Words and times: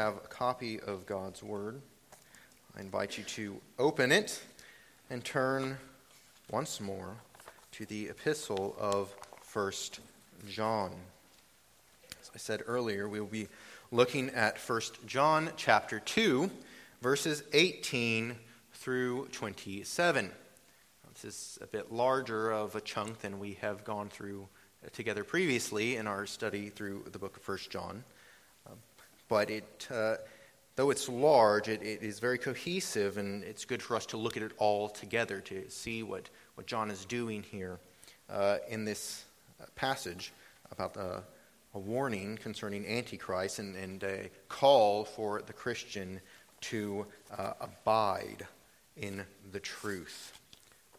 have 0.00 0.16
a 0.16 0.28
copy 0.28 0.80
of 0.80 1.04
God's 1.04 1.42
Word, 1.42 1.78
I 2.74 2.80
invite 2.80 3.18
you 3.18 3.24
to 3.24 3.60
open 3.78 4.10
it 4.12 4.42
and 5.10 5.22
turn 5.22 5.76
once 6.50 6.80
more 6.80 7.16
to 7.72 7.84
the 7.84 8.08
epistle 8.08 8.74
of 8.78 9.14
1 9.52 9.72
John. 10.48 10.92
As 12.18 12.30
I 12.34 12.38
said 12.38 12.62
earlier, 12.66 13.10
we 13.10 13.20
will 13.20 13.26
be 13.26 13.48
looking 13.90 14.30
at 14.30 14.56
1 14.56 14.80
John 15.04 15.50
chapter 15.58 16.00
2, 16.00 16.50
verses 17.02 17.42
18 17.52 18.34
through 18.72 19.26
27. 19.32 20.30
This 21.12 21.24
is 21.24 21.58
a 21.60 21.66
bit 21.66 21.92
larger 21.92 22.50
of 22.50 22.74
a 22.74 22.80
chunk 22.80 23.20
than 23.20 23.38
we 23.38 23.58
have 23.60 23.84
gone 23.84 24.08
through 24.08 24.48
together 24.94 25.24
previously 25.24 25.96
in 25.96 26.06
our 26.06 26.24
study 26.24 26.70
through 26.70 27.04
the 27.12 27.18
book 27.18 27.36
of 27.36 27.46
1 27.46 27.58
John 27.68 28.02
but 29.30 29.48
it, 29.48 29.88
uh, 29.90 30.16
though 30.76 30.90
it's 30.90 31.08
large, 31.08 31.68
it, 31.68 31.80
it 31.82 32.02
is 32.02 32.18
very 32.18 32.36
cohesive, 32.36 33.16
and 33.16 33.44
it's 33.44 33.64
good 33.64 33.80
for 33.80 33.96
us 33.96 34.04
to 34.06 34.18
look 34.18 34.36
at 34.36 34.42
it 34.42 34.52
all 34.58 34.88
together 34.88 35.40
to 35.40 35.70
see 35.70 36.02
what, 36.02 36.28
what 36.56 36.66
John 36.66 36.90
is 36.90 37.06
doing 37.06 37.42
here 37.42 37.78
uh, 38.28 38.58
in 38.68 38.84
this 38.84 39.24
uh, 39.62 39.66
passage 39.76 40.32
about 40.72 40.96
uh, 40.96 41.20
a 41.74 41.78
warning 41.78 42.36
concerning 42.36 42.84
Antichrist 42.86 43.60
and, 43.60 43.76
and 43.76 44.02
a 44.02 44.28
call 44.48 45.04
for 45.04 45.40
the 45.42 45.52
Christian 45.52 46.20
to 46.62 47.06
uh, 47.38 47.52
abide 47.60 48.46
in 48.96 49.24
the 49.52 49.60
truth, 49.60 50.38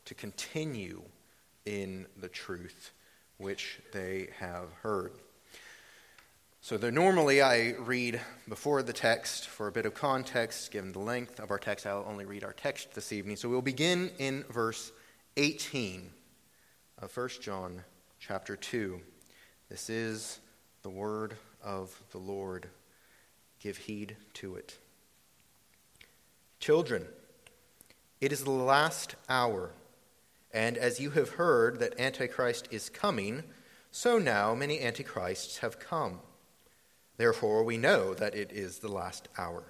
to 0.05 0.13
continue 0.13 1.01
in 1.65 2.07
the 2.21 2.29
truth 2.29 2.91
which 3.37 3.79
they 3.91 4.29
have 4.39 4.71
heard. 4.81 5.11
So, 6.63 6.77
normally 6.77 7.41
I 7.41 7.71
read 7.71 8.21
before 8.47 8.83
the 8.83 8.93
text 8.93 9.47
for 9.47 9.67
a 9.67 9.71
bit 9.71 9.87
of 9.87 9.95
context, 9.95 10.69
given 10.69 10.91
the 10.91 10.99
length 10.99 11.39
of 11.39 11.49
our 11.49 11.57
text, 11.57 11.87
I'll 11.87 12.05
only 12.07 12.23
read 12.23 12.43
our 12.43 12.53
text 12.53 12.93
this 12.93 13.11
evening. 13.11 13.35
So, 13.35 13.49
we'll 13.49 13.63
begin 13.63 14.11
in 14.19 14.43
verse 14.43 14.91
18 15.37 16.11
of 16.99 17.17
1 17.17 17.29
John 17.41 17.81
chapter 18.19 18.55
2. 18.55 19.01
This 19.69 19.89
is 19.89 20.39
the 20.83 20.91
word 20.91 21.33
of 21.63 21.99
the 22.11 22.19
Lord. 22.19 22.67
Give 23.59 23.77
heed 23.77 24.15
to 24.35 24.53
it. 24.53 24.77
Children, 26.59 27.07
it 28.19 28.31
is 28.31 28.43
the 28.43 28.51
last 28.51 29.15
hour, 29.27 29.71
and 30.53 30.77
as 30.77 30.99
you 30.99 31.09
have 31.09 31.29
heard 31.29 31.79
that 31.79 31.99
Antichrist 31.99 32.67
is 32.69 32.87
coming, 32.87 33.45
so 33.89 34.19
now 34.19 34.53
many 34.53 34.79
Antichrists 34.79 35.57
have 35.57 35.79
come. 35.79 36.19
Therefore, 37.21 37.63
we 37.63 37.77
know 37.77 38.15
that 38.15 38.33
it 38.33 38.51
is 38.51 38.79
the 38.79 38.91
last 38.91 39.27
hour. 39.37 39.63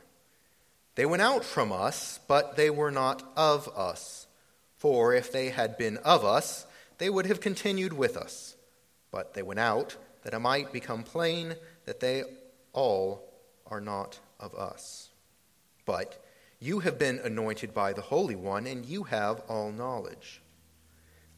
They 0.96 1.06
went 1.06 1.22
out 1.22 1.44
from 1.44 1.74
us, 1.74 2.18
but 2.26 2.56
they 2.56 2.70
were 2.70 2.92
not 2.92 3.30
of 3.36 3.68
us. 3.78 4.26
For 4.78 5.14
if 5.14 5.34
they 5.34 5.50
had 5.50 5.78
been 5.78 5.98
of 5.98 6.24
us, 6.24 6.66
they 6.98 7.10
would 7.10 7.26
have 7.26 7.42
continued 7.42 7.92
with 7.92 8.16
us. 8.16 8.56
But 9.12 9.34
they 9.34 9.42
went 9.42 9.60
out, 9.60 9.98
that 10.24 10.34
it 10.34 10.40
might 10.40 10.72
become 10.72 11.04
plain 11.04 11.56
that 11.84 12.00
they 12.00 12.24
all 12.72 13.22
are 13.68 13.82
not 13.82 14.22
of 14.40 14.56
us. 14.56 15.10
But 15.86 16.24
you 16.62 16.80
have 16.80 16.98
been 16.98 17.20
anointed 17.20 17.74
by 17.74 17.92
the 17.92 18.02
Holy 18.02 18.36
One, 18.36 18.66
and 18.66 18.86
you 18.86 19.04
have 19.04 19.42
all 19.50 19.74
knowledge. 19.74 20.42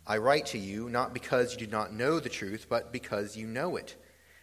I 0.05 0.17
write 0.17 0.45
to 0.48 0.59
you 0.59 0.89
not 0.89 1.11
because 1.11 1.53
you 1.53 1.66
do 1.66 1.72
not 1.72 1.92
know 1.92 2.20
the 2.20 2.30
truth, 2.30 2.67
but 2.70 2.94
because 2.94 3.36
you 3.36 3.48
know 3.48 3.77
it 3.77 3.95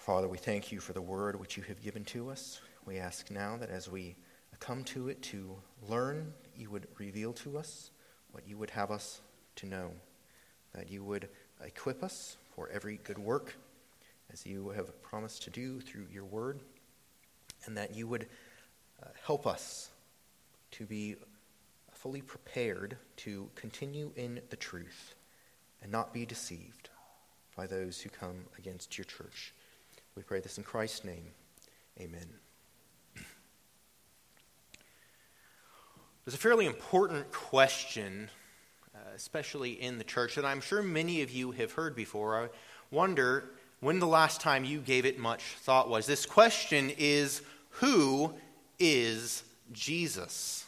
Father, 0.00 0.28
we 0.28 0.38
thank 0.38 0.72
you 0.72 0.80
for 0.80 0.94
the 0.94 1.02
word 1.02 1.38
which 1.38 1.58
you 1.58 1.62
have 1.64 1.82
given 1.82 2.06
to 2.06 2.30
us. 2.30 2.62
We 2.86 2.96
ask 2.96 3.30
now 3.30 3.58
that 3.58 3.68
as 3.68 3.90
we 3.90 4.16
come 4.58 4.82
to 4.84 5.10
it 5.10 5.20
to 5.24 5.54
learn, 5.90 6.32
you 6.56 6.70
would 6.70 6.88
reveal 6.96 7.34
to 7.34 7.58
us 7.58 7.90
what 8.32 8.48
you 8.48 8.56
would 8.56 8.70
have 8.70 8.90
us 8.90 9.20
to 9.56 9.66
know, 9.66 9.90
that 10.74 10.90
you 10.90 11.04
would 11.04 11.28
equip 11.62 12.02
us 12.02 12.38
for 12.54 12.70
every 12.70 12.98
good 13.04 13.18
work 13.18 13.54
as 14.32 14.46
you 14.46 14.70
have 14.70 15.02
promised 15.02 15.42
to 15.42 15.50
do 15.50 15.82
through 15.82 16.06
your 16.10 16.24
word, 16.24 16.60
and 17.66 17.76
that 17.76 17.94
you 17.94 18.08
would 18.08 18.26
uh, 19.02 19.08
help 19.26 19.46
us 19.46 19.90
to 20.70 20.86
be 20.86 21.16
fully 21.92 22.22
prepared 22.22 22.96
to 23.16 23.50
continue 23.54 24.12
in 24.16 24.40
the 24.48 24.56
truth 24.56 25.14
and 25.82 25.92
not 25.92 26.14
be 26.14 26.24
deceived 26.24 26.88
by 27.54 27.66
those 27.66 28.00
who 28.00 28.08
come 28.08 28.46
against 28.58 28.96
your 28.96 29.04
church. 29.04 29.52
We 30.20 30.24
pray 30.24 30.40
this 30.40 30.58
in 30.58 30.64
Christ's 30.64 31.02
name. 31.02 31.28
Amen. 31.98 32.28
There's 36.26 36.34
a 36.34 36.36
fairly 36.36 36.66
important 36.66 37.32
question, 37.32 38.28
uh, 38.94 38.98
especially 39.16 39.80
in 39.80 39.96
the 39.96 40.04
church, 40.04 40.34
that 40.34 40.44
I'm 40.44 40.60
sure 40.60 40.82
many 40.82 41.22
of 41.22 41.30
you 41.30 41.52
have 41.52 41.72
heard 41.72 41.96
before. 41.96 42.38
I 42.38 42.48
wonder 42.90 43.52
when 43.80 43.98
the 43.98 44.06
last 44.06 44.42
time 44.42 44.66
you 44.66 44.80
gave 44.80 45.06
it 45.06 45.18
much 45.18 45.42
thought 45.60 45.88
was. 45.88 46.04
This 46.04 46.26
question 46.26 46.92
is 46.98 47.40
Who 47.78 48.34
is 48.78 49.42
Jesus? 49.72 50.66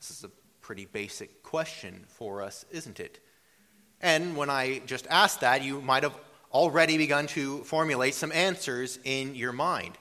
This 0.00 0.10
is 0.10 0.24
a 0.24 0.30
pretty 0.60 0.86
basic 0.86 1.44
question 1.44 2.04
for 2.08 2.42
us, 2.42 2.66
isn't 2.72 2.98
it? 2.98 3.20
And 4.00 4.36
when 4.36 4.50
I 4.50 4.80
just 4.86 5.06
asked 5.08 5.42
that, 5.42 5.62
you 5.62 5.80
might 5.80 6.02
have 6.02 6.18
already 6.54 6.96
begun 6.96 7.26
to 7.26 7.58
formulate 7.64 8.14
some 8.14 8.30
answers 8.32 8.98
in 9.04 9.34
your 9.34 9.52
mind. 9.52 9.98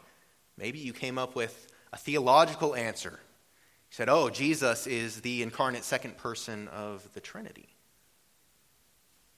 Maybe 0.58 0.80
you 0.80 0.94
came 0.94 1.18
up 1.18 1.36
with 1.36 1.68
a 1.91 1.97
theological 1.97 2.75
answer. 2.75 3.09
You 3.12 3.96
said, 3.96 4.08
Oh, 4.08 4.30
Jesus 4.30 4.86
is 4.86 5.22
the 5.22 5.41
incarnate 5.41 5.84
second 5.84 6.18
person 6.18 6.68
of 6.68 7.12
the 7.14 7.19
Trinity. 7.19 7.68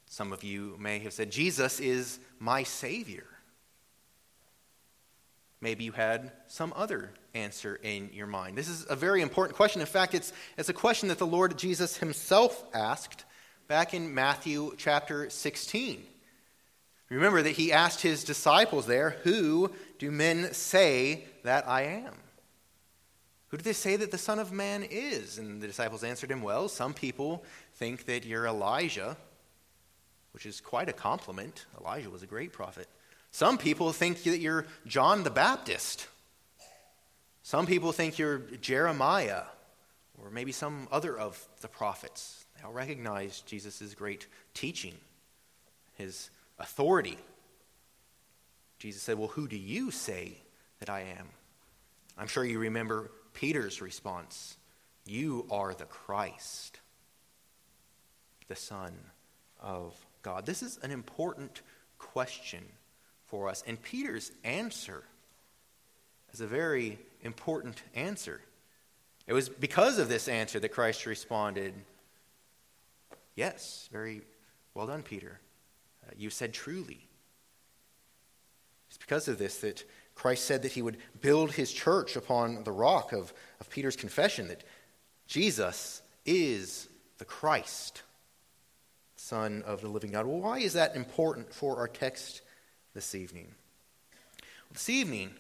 Some 0.08 0.34
of 0.34 0.44
you 0.44 0.76
may 0.80 1.00
have 1.00 1.14
said, 1.14 1.32
Jesus 1.32 1.80
is 1.80 2.20
my 2.38 2.64
Savior. 2.64 3.26
Maybe 5.62 5.86
you 5.86 5.94
had 5.94 6.32
some 6.48 6.74
other 6.76 7.12
answer 7.34 7.80
in 7.82 8.12
your 8.14 8.28
mind. 8.28 8.58
This 8.58 8.68
is 8.68 8.86
a 8.90 8.96
very 8.96 9.22
important 9.22 9.56
question. 9.56 9.82
In 9.82 9.88
fact, 9.88 10.14
it's, 10.14 10.32
it's 10.58 10.70
a 10.70 10.74
question 10.74 11.10
that 11.10 11.18
the 11.18 11.26
Lord 11.26 11.58
Jesus 11.58 11.98
himself 11.98 12.64
asked 12.74 13.26
back 13.68 13.94
in 13.94 14.14
Matthew 14.14 14.76
chapter 14.78 15.30
16. 15.30 16.04
Remember 17.10 17.42
that 17.42 17.52
he 17.52 17.72
asked 17.72 18.02
his 18.02 18.24
disciples 18.24 18.88
there, 18.88 19.18
Who 19.24 19.72
do 20.00 20.12
men 20.12 20.54
say 20.54 21.26
that 21.44 21.68
I 21.68 21.84
am? 21.84 22.14
Who 23.50 23.58
do 23.58 23.64
they 23.64 23.74
say 23.74 23.96
that 23.96 24.12
the 24.12 24.18
Son 24.18 24.40
of 24.40 24.52
Man 24.52 24.84
is? 24.84 25.38
And 25.38 25.62
the 25.62 25.68
disciples 25.68 26.04
answered 26.04 26.32
him, 26.32 26.42
Well, 26.42 26.68
some 26.68 26.94
people 26.94 27.44
think 27.76 28.06
that 28.06 28.26
you're 28.26 28.48
Elijah, 28.48 29.18
which 30.34 30.46
is 30.46 30.60
quite 30.60 30.90
a 30.90 30.94
compliment. 30.94 31.66
Elijah 31.80 32.10
was 32.10 32.24
a 32.24 32.28
great 32.28 32.52
prophet. 32.52 32.88
Some 33.32 33.58
people 33.58 33.92
think 33.92 34.24
that 34.24 34.40
you're 34.40 34.66
John 34.88 35.24
the 35.24 35.30
Baptist. 35.30 36.08
Some 37.44 37.68
people 37.68 37.92
think 37.92 38.18
you're 38.18 38.40
Jeremiah, 38.40 39.44
or 40.22 40.32
maybe 40.32 40.52
some 40.52 40.88
other 40.92 41.16
of 41.18 41.48
the 41.62 41.68
prophets. 41.68 42.46
They 42.58 42.64
all 42.64 42.74
recognize 42.74 43.42
Jesus' 43.42 43.94
great 43.94 44.26
teaching, 44.56 44.96
his 45.94 46.30
authority. 46.60 47.18
Jesus 48.80 49.02
said, 49.02 49.18
Well, 49.18 49.30
who 49.30 49.48
do 49.48 49.58
you 49.58 49.92
say 49.92 50.38
that 50.80 50.90
I 50.90 51.02
am. 51.18 51.28
I'm 52.18 52.28
sure 52.28 52.46
you 52.46 52.60
remember 52.60 53.12
Peter's 53.34 53.82
response 53.82 54.58
You 55.06 55.46
are 55.52 55.74
the 55.74 55.86
Christ, 55.86 56.80
the 58.48 58.56
Son 58.56 58.94
of 59.60 59.94
God. 60.22 60.46
This 60.46 60.64
is 60.64 60.80
an 60.82 60.92
important 60.92 61.62
question 61.98 62.64
for 63.28 63.50
us. 63.50 63.64
And 63.68 63.82
Peter's 63.82 64.32
answer 64.44 65.04
is 66.34 66.42
a 66.42 66.48
very 66.48 67.00
important 67.22 67.82
answer. 67.94 68.42
It 69.28 69.34
was 69.34 69.50
because 69.50 69.98
of 69.98 70.08
this 70.08 70.28
answer 70.28 70.60
that 70.60 70.70
Christ 70.70 71.06
responded, 71.06 71.74
Yes, 73.36 73.90
very 73.92 74.22
well 74.74 74.88
done, 74.88 75.04
Peter. 75.04 75.40
Uh, 76.08 76.12
you 76.18 76.30
said 76.30 76.54
truly. 76.54 77.08
It's 78.90 78.98
because 78.98 79.28
of 79.28 79.38
this 79.38 79.58
that 79.58 79.84
Christ 80.16 80.46
said 80.46 80.62
that 80.62 80.72
he 80.72 80.82
would 80.82 80.98
build 81.22 81.52
his 81.52 81.72
church 81.72 82.16
upon 82.16 82.64
the 82.64 82.72
rock 82.72 83.12
of, 83.12 83.34
of 83.60 83.70
Peter's 83.70 83.96
confession 83.96 84.48
that 84.48 84.64
Jesus 85.28 86.02
is 86.26 86.88
the 87.18 87.26
Christ, 87.26 88.04
Son 89.16 89.64
of 89.66 89.82
the 89.82 89.90
living 89.90 90.12
God. 90.12 90.26
Well, 90.26 90.40
why 90.40 90.60
is 90.60 90.74
that 90.74 90.96
important 90.96 91.54
for 91.54 91.78
our 91.78 91.88
text 91.88 92.42
this 92.94 93.16
evening? 93.16 93.54
This 94.72 94.90
evening, 94.90 95.32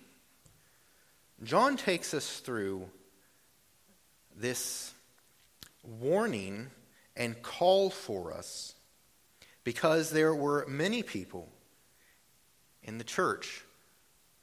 John 1.43 1.77
takes 1.77 2.13
us 2.13 2.39
through 2.39 2.87
this 4.35 4.93
warning 5.83 6.67
and 7.15 7.41
call 7.41 7.89
for 7.89 8.33
us 8.33 8.74
because 9.65 10.11
there 10.11 10.33
were 10.33 10.63
many 10.69 11.03
people 11.03 11.49
in 12.83 12.97
the 12.99 13.03
church 13.03 13.65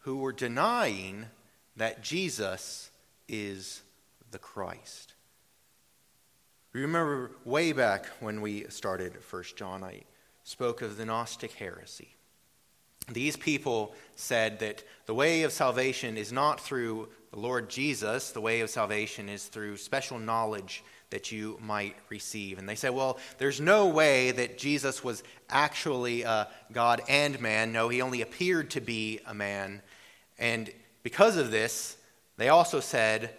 who 0.00 0.18
were 0.18 0.32
denying 0.32 1.26
that 1.76 2.02
Jesus 2.02 2.90
is 3.28 3.80
the 4.32 4.38
Christ. 4.38 5.14
Remember 6.72 7.30
way 7.44 7.72
back 7.72 8.06
when 8.20 8.40
we 8.40 8.64
started 8.64 9.16
1 9.30 9.42
John, 9.56 9.84
I 9.84 10.02
spoke 10.42 10.82
of 10.82 10.96
the 10.96 11.06
Gnostic 11.06 11.52
heresy. 11.52 12.16
These 13.10 13.36
people 13.36 13.94
said 14.14 14.60
that 14.60 14.84
the 15.06 15.14
way 15.14 15.42
of 15.42 15.52
salvation 15.52 16.16
is 16.16 16.32
not 16.32 16.60
through 16.60 17.08
the 17.32 17.38
Lord 17.38 17.70
Jesus, 17.70 18.30
the 18.30 18.40
way 18.40 18.60
of 18.60 18.70
salvation 18.70 19.28
is 19.28 19.46
through 19.46 19.76
special 19.78 20.18
knowledge 20.18 20.84
that 21.10 21.32
you 21.32 21.58
might 21.60 21.96
receive. 22.08 22.58
And 22.58 22.68
they 22.68 22.74
say, 22.74 22.90
well, 22.90 23.18
there's 23.38 23.60
no 23.60 23.88
way 23.88 24.30
that 24.32 24.58
Jesus 24.58 25.04
was 25.04 25.22
actually 25.50 26.24
uh, 26.24 26.46
God 26.72 27.02
and 27.08 27.40
man. 27.40 27.72
No, 27.72 27.88
he 27.88 28.02
only 28.02 28.22
appeared 28.22 28.70
to 28.70 28.80
be 28.80 29.20
a 29.26 29.34
man. 29.34 29.82
And 30.38 30.70
because 31.02 31.36
of 31.36 31.50
this, 31.50 31.96
they 32.36 32.48
also 32.48 32.80
said, 32.80 33.30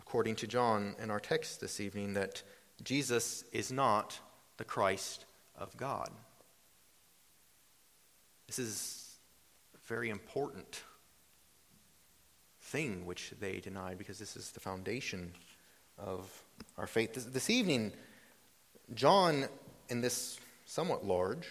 according 0.00 0.36
to 0.36 0.46
John 0.46 0.94
in 1.02 1.10
our 1.10 1.20
text 1.20 1.60
this 1.60 1.80
evening, 1.80 2.14
that 2.14 2.42
Jesus 2.82 3.44
is 3.52 3.70
not 3.70 4.18
the 4.56 4.64
Christ 4.64 5.26
of 5.58 5.76
God. 5.76 6.10
This 8.46 8.58
is 8.58 9.16
a 9.74 9.88
very 9.88 10.10
important 10.10 10.82
thing 12.60 13.06
which 13.06 13.32
they 13.40 13.58
denied 13.60 13.98
because 13.98 14.18
this 14.18 14.36
is 14.36 14.50
the 14.50 14.60
foundation 14.60 15.32
of 15.98 16.30
our 16.76 16.86
faith. 16.86 17.14
This, 17.14 17.24
this 17.24 17.50
evening, 17.50 17.92
John, 18.94 19.46
in 19.88 20.00
this 20.00 20.38
somewhat 20.64 21.04
large 21.04 21.48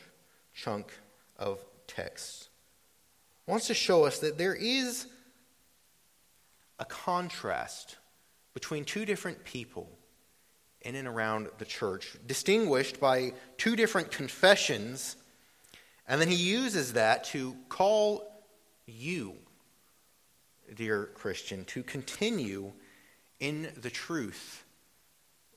chunk 0.53 0.91
of 1.37 1.63
text, 1.87 2.49
wants 3.47 3.67
to 3.67 3.73
show 3.73 4.05
us 4.05 4.19
that 4.19 4.37
there 4.37 4.55
is 4.55 5.07
a 6.79 6.85
contrast 6.85 7.97
between 8.53 8.85
two 8.85 9.05
different 9.05 9.43
people 9.43 9.89
in 10.81 10.95
and 10.95 11.07
around 11.07 11.49
the 11.57 11.65
church, 11.65 12.15
distinguished 12.27 12.99
by 12.99 13.33
two 13.57 13.75
different 13.75 14.11
confessions, 14.11 15.17
and 16.07 16.21
then 16.21 16.27
he 16.27 16.35
uses 16.35 16.93
that 16.93 17.23
to 17.25 17.55
call 17.69 18.23
you, 18.85 19.35
dear 20.75 21.05
Christian, 21.15 21.65
to 21.65 21.83
continue 21.83 22.71
in 23.39 23.71
the 23.77 23.89
truth 23.89 24.63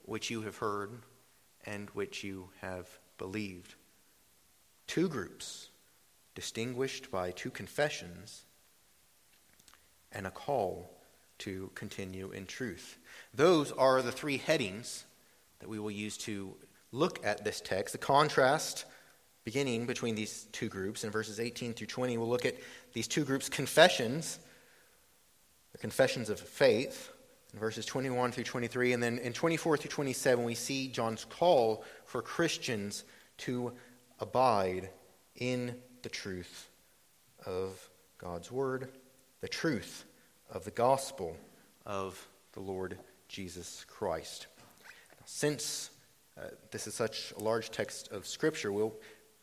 which 0.02 0.30
you 0.30 0.42
have 0.42 0.56
heard 0.56 0.90
and 1.66 1.90
which 1.90 2.24
you 2.24 2.48
have 2.60 2.88
believed. 3.18 3.74
Two 4.86 5.08
groups 5.08 5.68
distinguished 6.34 7.10
by 7.10 7.30
two 7.30 7.50
confessions 7.50 8.44
and 10.12 10.26
a 10.26 10.30
call 10.30 10.90
to 11.38 11.70
continue 11.74 12.30
in 12.30 12.46
truth. 12.46 12.98
Those 13.34 13.70
are 13.72 14.00
the 14.02 14.12
three 14.12 14.38
headings 14.38 15.04
that 15.60 15.68
we 15.68 15.78
will 15.78 15.90
use 15.90 16.16
to 16.18 16.54
look 16.90 17.24
at 17.24 17.44
this 17.44 17.60
text. 17.60 17.92
The 17.92 17.98
contrast 17.98 18.86
beginning 19.48 19.86
between 19.86 20.14
these 20.14 20.46
two 20.52 20.68
groups 20.68 21.04
in 21.04 21.10
verses 21.10 21.40
18 21.40 21.72
through 21.72 21.86
20. 21.86 22.18
We'll 22.18 22.28
look 22.28 22.44
at 22.44 22.56
these 22.92 23.08
two 23.08 23.24
groups' 23.24 23.48
confessions, 23.48 24.38
the 25.72 25.78
confessions 25.78 26.28
of 26.28 26.38
faith, 26.38 27.10
in 27.54 27.58
verses 27.58 27.86
21 27.86 28.30
through 28.30 28.44
23. 28.44 28.92
And 28.92 29.02
then 29.02 29.16
in 29.16 29.32
24 29.32 29.78
through 29.78 29.90
27, 29.90 30.44
we 30.44 30.54
see 30.54 30.88
John's 30.88 31.24
call 31.24 31.82
for 32.04 32.20
Christians 32.20 33.04
to 33.38 33.72
abide 34.20 34.90
in 35.36 35.74
the 36.02 36.10
truth 36.10 36.68
of 37.46 37.88
God's 38.18 38.52
word, 38.52 38.90
the 39.40 39.48
truth 39.48 40.04
of 40.50 40.66
the 40.66 40.72
gospel 40.72 41.34
of 41.86 42.22
the 42.52 42.60
Lord 42.60 42.98
Jesus 43.28 43.86
Christ. 43.88 44.46
Since 45.24 45.88
uh, 46.36 46.48
this 46.70 46.86
is 46.86 46.92
such 46.92 47.32
a 47.38 47.42
large 47.42 47.70
text 47.70 48.12
of 48.12 48.26
Scripture, 48.26 48.70
we'll 48.70 48.92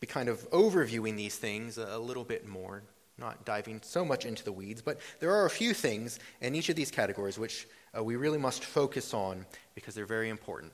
be 0.06 0.12
kind 0.12 0.30
of 0.30 0.48
overviewing 0.52 1.18
these 1.18 1.36
things 1.36 1.80
a, 1.80 1.98
little 1.98 2.24
bit 2.24 2.48
more, 2.48 2.84
not 3.18 3.44
diving 3.44 3.80
so 3.84 4.06
much 4.06 4.26
into 4.26 4.44
the 4.44 4.52
weeds, 4.52 4.82
but 4.82 5.00
there 5.20 5.34
are 5.34 5.48
a 5.48 5.50
few 5.50 5.74
things 5.74 6.20
in 6.42 6.54
each 6.54 6.70
of 6.70 6.76
these 6.76 6.92
categories 6.92 7.40
which 7.40 7.68
uh, 7.98 8.04
we 8.04 8.16
really 8.16 8.38
must 8.38 8.64
focus 8.64 9.16
on 9.16 9.46
because 9.74 9.96
they're 9.96 10.06
very 10.06 10.30
important. 10.30 10.72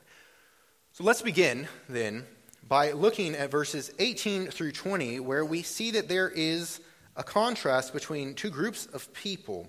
So 0.92 1.04
let's 1.04 1.22
begin 1.22 1.66
then 1.88 2.24
by 2.68 2.92
looking 2.92 3.34
at 3.34 3.50
verses 3.50 3.90
18 3.98 4.48
through 4.48 4.72
20, 4.72 5.20
where 5.20 5.46
we 5.46 5.62
see 5.62 5.92
that 5.92 6.08
there 6.08 6.28
is 6.28 6.80
a 7.16 7.22
contrast 7.22 7.94
between 7.94 8.34
two 8.34 8.50
groups 8.50 8.84
of 8.86 9.10
people 9.14 9.66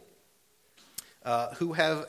uh, 1.24 1.54
who 1.56 1.72
have, 1.72 2.06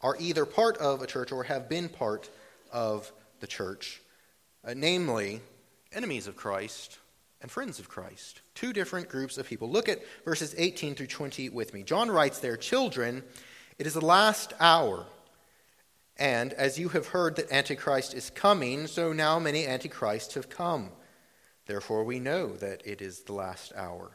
are 0.00 0.16
either 0.20 0.44
part 0.44 0.78
of 0.78 1.02
a 1.02 1.08
church 1.08 1.32
or 1.32 1.42
have 1.42 1.68
been 1.68 1.88
part 1.88 2.30
of 2.70 3.10
the 3.40 3.48
church, 3.48 4.00
uh, 4.64 4.74
namely 4.76 5.40
enemies 5.92 6.26
of 6.26 6.36
Christ 6.36 6.98
and 7.40 7.50
friends 7.50 7.78
of 7.78 7.88
Christ. 7.88 8.40
Two 8.54 8.72
different 8.72 9.08
groups 9.08 9.38
of 9.38 9.46
people. 9.46 9.70
Look 9.70 9.88
at 9.88 10.02
verses 10.24 10.54
18 10.58 10.94
through 10.94 11.06
20 11.06 11.48
with 11.50 11.72
me. 11.72 11.82
John 11.82 12.10
writes 12.10 12.38
there, 12.38 12.56
Children, 12.56 13.22
it 13.78 13.86
is 13.86 13.94
the 13.94 14.04
last 14.04 14.52
hour. 14.58 15.06
And 16.16 16.52
as 16.54 16.78
you 16.78 16.88
have 16.88 17.08
heard 17.08 17.36
that 17.36 17.52
Antichrist 17.52 18.12
is 18.12 18.30
coming, 18.30 18.88
so 18.88 19.12
now 19.12 19.38
many 19.38 19.66
Antichrists 19.66 20.34
have 20.34 20.48
come. 20.48 20.90
Therefore, 21.66 22.02
we 22.02 22.18
know 22.18 22.56
that 22.56 22.82
it 22.84 23.00
is 23.00 23.20
the 23.20 23.34
last 23.34 23.72
hour. 23.76 24.10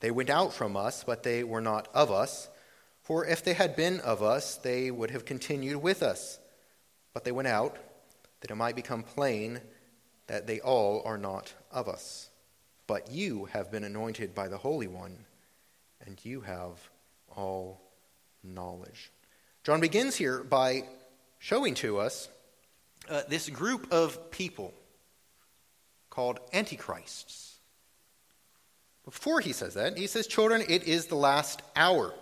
They 0.00 0.10
went 0.10 0.28
out 0.28 0.52
from 0.52 0.76
us, 0.76 1.04
but 1.04 1.22
they 1.22 1.42
were 1.42 1.62
not 1.62 1.88
of 1.94 2.10
us. 2.10 2.50
For 3.00 3.24
if 3.24 3.42
they 3.42 3.54
had 3.54 3.76
been 3.76 4.00
of 4.00 4.22
us, 4.22 4.56
they 4.56 4.90
would 4.90 5.10
have 5.10 5.24
continued 5.24 5.76
with 5.76 6.02
us. 6.02 6.38
But 7.14 7.24
they 7.24 7.32
went 7.32 7.48
out, 7.48 7.78
that 8.40 8.50
it 8.50 8.56
might 8.56 8.76
become 8.76 9.02
plain 9.02 9.60
that 10.26 10.46
they 10.46 10.60
all 10.60 11.02
are 11.04 11.18
not 11.18 11.52
of 11.70 11.88
us. 11.88 12.30
But 12.86 13.10
you 13.10 13.46
have 13.46 13.70
been 13.70 13.84
anointed 13.84 14.34
by 14.34 14.48
the 14.48 14.58
Holy 14.58 14.86
One, 14.86 15.16
and 16.04 16.18
you 16.24 16.40
have 16.42 16.88
all 17.34 17.80
knowledge. 18.42 19.10
John 19.64 19.80
begins 19.80 20.16
here 20.16 20.44
by 20.44 20.84
showing 21.38 21.74
to 21.76 21.98
us 21.98 22.28
uh, 23.08 23.22
this 23.28 23.48
group 23.48 23.92
of 23.92 24.30
people 24.30 24.72
called 26.10 26.38
antichrists. 26.52 27.56
Before 29.04 29.40
he 29.40 29.52
says 29.52 29.74
that, 29.74 29.96
he 29.96 30.06
says, 30.06 30.26
Children, 30.26 30.62
it 30.68 30.84
is 30.84 31.06
the 31.06 31.16
last 31.16 31.62
hour. 31.76 32.14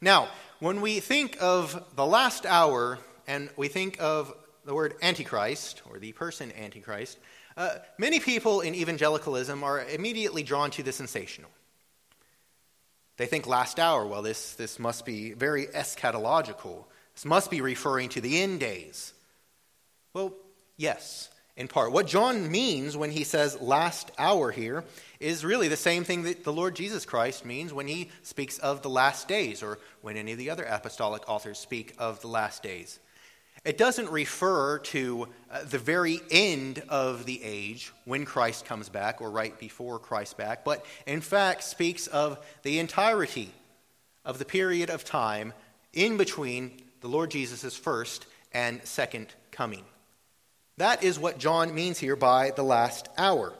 Now, 0.00 0.28
when 0.58 0.80
we 0.80 1.00
think 1.00 1.36
of 1.40 1.82
the 1.96 2.04
last 2.04 2.44
hour 2.44 2.98
and 3.26 3.48
we 3.56 3.68
think 3.68 3.96
of 4.00 4.34
the 4.64 4.74
word 4.74 4.94
antichrist, 5.02 5.82
or 5.88 5.98
the 5.98 6.12
person 6.12 6.52
antichrist, 6.52 7.18
uh, 7.60 7.78
many 7.98 8.20
people 8.20 8.62
in 8.62 8.74
evangelicalism 8.74 9.62
are 9.62 9.84
immediately 9.84 10.42
drawn 10.42 10.70
to 10.70 10.82
the 10.82 10.92
sensational. 10.92 11.50
They 13.18 13.26
think 13.26 13.46
last 13.46 13.78
hour, 13.78 14.06
well, 14.06 14.22
this, 14.22 14.54
this 14.54 14.78
must 14.78 15.04
be 15.04 15.34
very 15.34 15.66
eschatological. 15.66 16.84
This 17.14 17.26
must 17.26 17.50
be 17.50 17.60
referring 17.60 18.08
to 18.10 18.22
the 18.22 18.40
end 18.40 18.60
days. 18.60 19.12
Well, 20.14 20.32
yes, 20.78 21.28
in 21.54 21.68
part. 21.68 21.92
What 21.92 22.06
John 22.06 22.50
means 22.50 22.96
when 22.96 23.10
he 23.10 23.24
says 23.24 23.60
last 23.60 24.10
hour 24.16 24.50
here 24.50 24.82
is 25.20 25.44
really 25.44 25.68
the 25.68 25.76
same 25.76 26.04
thing 26.04 26.22
that 26.22 26.44
the 26.44 26.54
Lord 26.54 26.74
Jesus 26.74 27.04
Christ 27.04 27.44
means 27.44 27.74
when 27.74 27.88
he 27.88 28.08
speaks 28.22 28.56
of 28.56 28.80
the 28.80 28.88
last 28.88 29.28
days 29.28 29.62
or 29.62 29.78
when 30.00 30.16
any 30.16 30.32
of 30.32 30.38
the 30.38 30.48
other 30.48 30.64
apostolic 30.64 31.28
authors 31.28 31.58
speak 31.58 31.94
of 31.98 32.22
the 32.22 32.28
last 32.28 32.62
days. 32.62 32.98
It 33.64 33.76
doesn't 33.76 34.08
refer 34.08 34.78
to 34.78 35.28
uh, 35.50 35.64
the 35.64 35.78
very 35.78 36.20
end 36.30 36.82
of 36.88 37.26
the 37.26 37.42
age 37.42 37.92
when 38.04 38.24
Christ 38.24 38.64
comes 38.64 38.88
back 38.88 39.20
or 39.20 39.30
right 39.30 39.58
before 39.58 39.98
Christ 39.98 40.38
back, 40.38 40.64
but 40.64 40.84
in 41.06 41.20
fact 41.20 41.64
speaks 41.64 42.06
of 42.06 42.38
the 42.62 42.78
entirety 42.78 43.52
of 44.24 44.38
the 44.38 44.44
period 44.46 44.88
of 44.88 45.04
time 45.04 45.52
in 45.92 46.16
between 46.16 46.80
the 47.02 47.08
Lord 47.08 47.30
Jesus' 47.30 47.76
first 47.76 48.26
and 48.52 48.80
second 48.84 49.34
coming. 49.50 49.84
That 50.78 51.04
is 51.04 51.18
what 51.18 51.38
John 51.38 51.74
means 51.74 51.98
here 51.98 52.16
by 52.16 52.52
the 52.52 52.62
last 52.62 53.08
hour. 53.18 53.52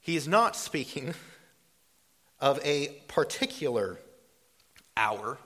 He 0.00 0.16
is 0.16 0.26
not 0.26 0.56
speaking 0.56 1.14
of 2.40 2.58
a 2.64 2.88
particular 3.08 3.98
hour 4.96 5.38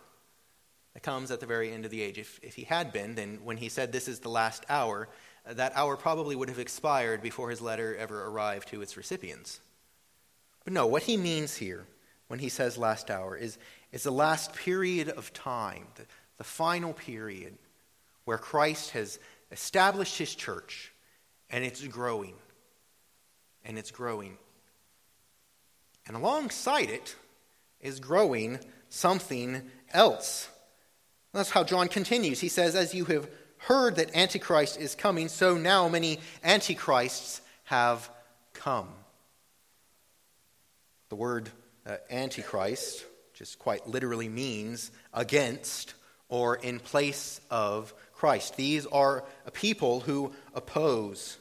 that 0.96 1.02
comes 1.02 1.30
at 1.30 1.40
the 1.40 1.46
very 1.46 1.74
end 1.74 1.84
of 1.84 1.90
the 1.90 2.00
age. 2.00 2.16
If, 2.16 2.40
if 2.42 2.54
he 2.54 2.62
had 2.62 2.90
been, 2.90 3.16
then 3.16 3.40
when 3.44 3.58
he 3.58 3.68
said 3.68 3.92
this 3.92 4.08
is 4.08 4.20
the 4.20 4.30
last 4.30 4.64
hour, 4.70 5.10
uh, 5.46 5.52
that 5.52 5.76
hour 5.76 5.94
probably 5.94 6.34
would 6.34 6.48
have 6.48 6.58
expired 6.58 7.20
before 7.20 7.50
his 7.50 7.60
letter 7.60 7.94
ever 7.96 8.24
arrived 8.24 8.68
to 8.68 8.80
its 8.80 8.96
recipients. 8.96 9.60
But 10.64 10.72
no, 10.72 10.86
what 10.86 11.02
he 11.02 11.18
means 11.18 11.54
here 11.54 11.86
when 12.28 12.38
he 12.38 12.48
says 12.48 12.78
last 12.78 13.10
hour 13.10 13.36
is, 13.36 13.58
is 13.92 14.04
the 14.04 14.10
last 14.10 14.54
period 14.54 15.10
of 15.10 15.34
time, 15.34 15.86
the, 15.96 16.06
the 16.38 16.44
final 16.44 16.94
period 16.94 17.58
where 18.24 18.38
Christ 18.38 18.92
has 18.92 19.18
established 19.52 20.16
his 20.16 20.34
church 20.34 20.94
and 21.50 21.62
it's 21.62 21.86
growing. 21.86 22.36
And 23.66 23.76
it's 23.76 23.90
growing. 23.90 24.38
And 26.06 26.16
alongside 26.16 26.88
it 26.88 27.14
is 27.82 28.00
growing 28.00 28.60
something 28.88 29.60
else. 29.92 30.48
That's 31.36 31.50
how 31.50 31.64
John 31.64 31.88
continues. 31.88 32.40
He 32.40 32.48
says, 32.48 32.74
As 32.74 32.94
you 32.94 33.04
have 33.04 33.28
heard 33.58 33.96
that 33.96 34.16
Antichrist 34.16 34.80
is 34.80 34.94
coming, 34.94 35.28
so 35.28 35.58
now 35.58 35.86
many 35.86 36.18
Antichrists 36.42 37.42
have 37.64 38.08
come. 38.54 38.88
The 41.10 41.16
word 41.16 41.50
uh, 41.84 41.96
Antichrist 42.10 43.04
just 43.34 43.58
quite 43.58 43.86
literally 43.86 44.30
means 44.30 44.90
against 45.12 45.92
or 46.30 46.56
in 46.56 46.80
place 46.80 47.38
of 47.50 47.92
Christ. 48.14 48.56
These 48.56 48.86
are 48.86 49.22
people 49.52 50.00
who 50.00 50.32
oppose 50.54 51.36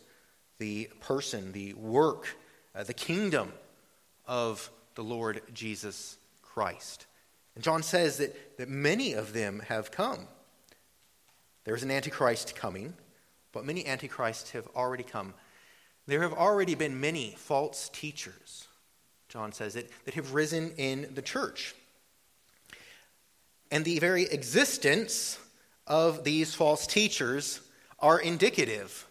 the 0.60 0.90
person, 1.00 1.54
the 1.54 1.74
work, 1.74 2.36
uh, 2.76 2.84
the 2.84 2.94
kingdom 2.94 3.54
of 4.28 4.70
the 4.96 5.04
Lord 5.06 5.42
Jesus 5.54 6.18
Christ. 6.42 7.06
And 7.56 7.64
John 7.64 7.84
says 7.84 8.18
that, 8.18 8.58
that 8.58 8.70
many 8.70 9.14
of 9.14 9.34
them 9.34 9.62
have 9.68 9.92
come. 9.92 10.28
There's 11.64 11.84
an 11.84 11.92
Antichrist 11.92 12.56
coming, 12.56 12.94
but 13.52 13.66
many 13.66 13.86
Antichrists 13.86 14.52
have 14.52 14.68
already 14.76 15.04
come. 15.04 15.34
There 16.06 16.22
have 16.22 16.34
already 16.34 16.76
been 16.76 17.00
many 17.00 17.36
false 17.38 17.90
teachers, 17.90 18.68
John 19.30 19.52
says, 19.52 19.74
that, 19.74 19.90
that 20.06 20.14
have 20.14 20.34
risen 20.34 20.74
in 20.78 21.14
the 21.16 21.22
church. 21.22 21.74
And 23.72 23.84
the 23.84 24.00
very 24.00 24.24
existence 24.24 25.40
of 25.88 26.24
these 26.24 26.54
false 26.54 26.86
teachers 26.86 27.62
are 28.00 28.20
indicative 28.20 29.08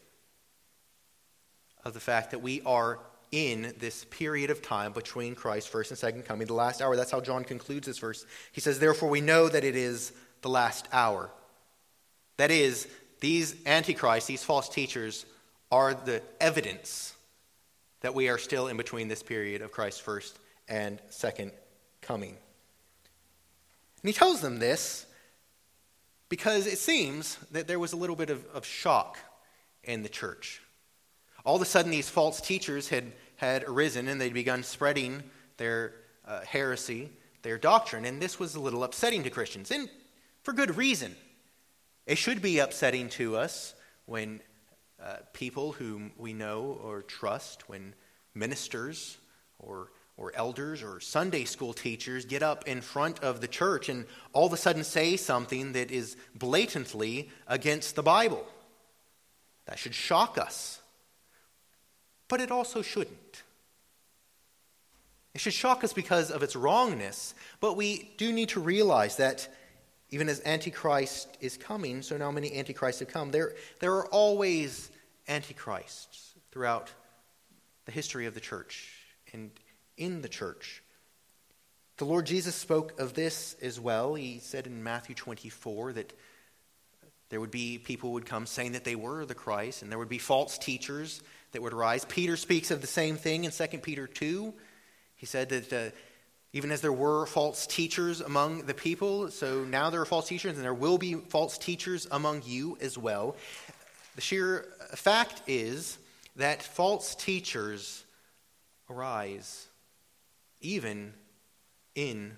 of 1.84 1.94
the 1.94 2.00
fact 2.00 2.30
that 2.30 2.38
we 2.38 2.62
are 2.62 3.00
in 3.34 3.74
this 3.78 4.04
period 4.04 4.50
of 4.50 4.62
time 4.62 4.92
between 4.92 5.34
Christ's 5.34 5.68
first 5.68 5.90
and 5.90 5.98
second 5.98 6.24
coming, 6.24 6.46
the 6.46 6.54
last 6.54 6.80
hour. 6.80 6.94
That's 6.94 7.10
how 7.10 7.20
John 7.20 7.42
concludes 7.42 7.86
this 7.86 7.98
verse. 7.98 8.24
He 8.52 8.60
says, 8.60 8.78
Therefore, 8.78 9.08
we 9.10 9.20
know 9.20 9.48
that 9.48 9.64
it 9.64 9.74
is 9.74 10.12
the 10.42 10.48
last 10.48 10.86
hour. 10.92 11.30
That 12.36 12.50
is, 12.52 12.86
these 13.20 13.56
antichrists, 13.66 14.28
these 14.28 14.44
false 14.44 14.68
teachers, 14.68 15.26
are 15.72 15.94
the 15.94 16.22
evidence 16.40 17.14
that 18.02 18.14
we 18.14 18.28
are 18.28 18.38
still 18.38 18.68
in 18.68 18.76
between 18.76 19.08
this 19.08 19.22
period 19.22 19.62
of 19.62 19.72
Christ's 19.72 20.00
first 20.00 20.38
and 20.68 21.00
second 21.08 21.50
coming. 22.02 22.36
And 24.02 24.08
he 24.08 24.12
tells 24.12 24.40
them 24.40 24.58
this 24.58 25.06
because 26.28 26.66
it 26.66 26.78
seems 26.78 27.36
that 27.50 27.66
there 27.66 27.78
was 27.78 27.92
a 27.92 27.96
little 27.96 28.16
bit 28.16 28.30
of, 28.30 28.44
of 28.54 28.64
shock 28.64 29.18
in 29.82 30.02
the 30.02 30.08
church. 30.08 30.60
All 31.44 31.56
of 31.56 31.62
a 31.62 31.66
sudden, 31.66 31.90
these 31.90 32.08
false 32.08 32.40
teachers 32.40 32.88
had, 32.88 33.12
had 33.44 33.64
arisen 33.64 34.08
and 34.08 34.20
they'd 34.20 34.34
begun 34.34 34.62
spreading 34.62 35.22
their 35.56 35.94
uh, 36.26 36.40
heresy, 36.40 37.10
their 37.42 37.58
doctrine, 37.58 38.04
and 38.04 38.20
this 38.20 38.38
was 38.38 38.54
a 38.54 38.60
little 38.60 38.84
upsetting 38.84 39.22
to 39.24 39.30
Christians, 39.30 39.70
and 39.70 39.88
for 40.42 40.52
good 40.52 40.76
reason. 40.76 41.14
It 42.06 42.18
should 42.18 42.42
be 42.42 42.58
upsetting 42.58 43.08
to 43.10 43.36
us 43.36 43.74
when 44.06 44.40
uh, 45.02 45.16
people 45.32 45.72
whom 45.72 46.12
we 46.18 46.32
know 46.32 46.78
or 46.82 47.02
trust, 47.02 47.68
when 47.68 47.94
ministers 48.34 49.16
or 49.58 49.90
or 50.16 50.32
elders 50.34 50.82
or 50.82 51.00
Sunday 51.00 51.44
school 51.44 51.72
teachers 51.72 52.24
get 52.24 52.42
up 52.42 52.68
in 52.68 52.80
front 52.80 53.20
of 53.20 53.40
the 53.40 53.48
church 53.48 53.88
and 53.88 54.06
all 54.32 54.46
of 54.46 54.52
a 54.52 54.56
sudden 54.56 54.84
say 54.84 55.16
something 55.16 55.72
that 55.72 55.90
is 55.90 56.16
blatantly 56.34 57.30
against 57.48 57.96
the 57.96 58.02
Bible. 58.02 58.46
That 59.66 59.78
should 59.78 59.94
shock 59.94 60.38
us. 60.38 60.80
But 62.28 62.40
it 62.40 62.50
also 62.50 62.82
shouldn't. 62.82 63.42
It 65.34 65.40
should 65.40 65.52
shock 65.52 65.82
us 65.82 65.92
because 65.92 66.30
of 66.30 66.42
its 66.42 66.54
wrongness, 66.54 67.34
but 67.60 67.76
we 67.76 68.12
do 68.18 68.32
need 68.32 68.50
to 68.50 68.60
realize 68.60 69.16
that 69.16 69.48
even 70.10 70.28
as 70.28 70.40
Antichrist 70.44 71.36
is 71.40 71.56
coming, 71.56 72.02
so 72.02 72.16
now 72.16 72.30
many 72.30 72.54
Antichrists 72.54 73.00
have 73.00 73.08
come, 73.08 73.32
there, 73.32 73.54
there 73.80 73.94
are 73.94 74.06
always 74.06 74.90
Antichrists 75.26 76.34
throughout 76.52 76.92
the 77.84 77.92
history 77.92 78.26
of 78.26 78.34
the 78.34 78.40
church. 78.40 78.90
And 79.32 79.50
in 79.96 80.22
the 80.22 80.28
church. 80.28 80.82
The 81.96 82.04
Lord 82.04 82.26
Jesus 82.26 82.54
spoke 82.54 82.98
of 83.00 83.14
this 83.14 83.56
as 83.62 83.78
well. 83.78 84.14
He 84.14 84.40
said 84.40 84.66
in 84.66 84.82
Matthew 84.82 85.14
24 85.14 85.92
that 85.94 86.12
there 87.28 87.40
would 87.40 87.50
be 87.50 87.78
people 87.78 88.12
would 88.12 88.26
come 88.26 88.46
saying 88.46 88.72
that 88.72 88.84
they 88.84 88.96
were 88.96 89.24
the 89.24 89.34
Christ, 89.34 89.82
and 89.82 89.90
there 89.90 89.98
would 89.98 90.08
be 90.08 90.18
false 90.18 90.58
teachers 90.58 91.22
that 91.54 91.62
would 91.62 91.72
rise. 91.72 92.04
Peter 92.04 92.36
speaks 92.36 92.70
of 92.70 92.80
the 92.80 92.86
same 92.86 93.16
thing 93.16 93.44
in 93.44 93.50
2 93.50 93.78
Peter 93.78 94.06
2. 94.06 94.52
He 95.16 95.24
said 95.24 95.48
that 95.48 95.72
uh, 95.72 95.90
even 96.52 96.70
as 96.70 96.80
there 96.80 96.92
were 96.92 97.26
false 97.26 97.66
teachers 97.66 98.20
among 98.20 98.66
the 98.66 98.74
people, 98.74 99.30
so 99.30 99.64
now 99.64 99.88
there 99.88 100.00
are 100.00 100.04
false 100.04 100.28
teachers, 100.28 100.56
and 100.56 100.64
there 100.64 100.74
will 100.74 100.98
be 100.98 101.14
false 101.14 101.56
teachers 101.56 102.06
among 102.10 102.42
you 102.44 102.76
as 102.80 102.98
well. 102.98 103.36
The 104.16 104.20
sheer 104.20 104.66
fact 104.94 105.42
is 105.46 105.96
that 106.36 106.62
false 106.62 107.14
teachers 107.14 108.04
arise 108.90 109.66
even 110.60 111.14
in 111.94 112.36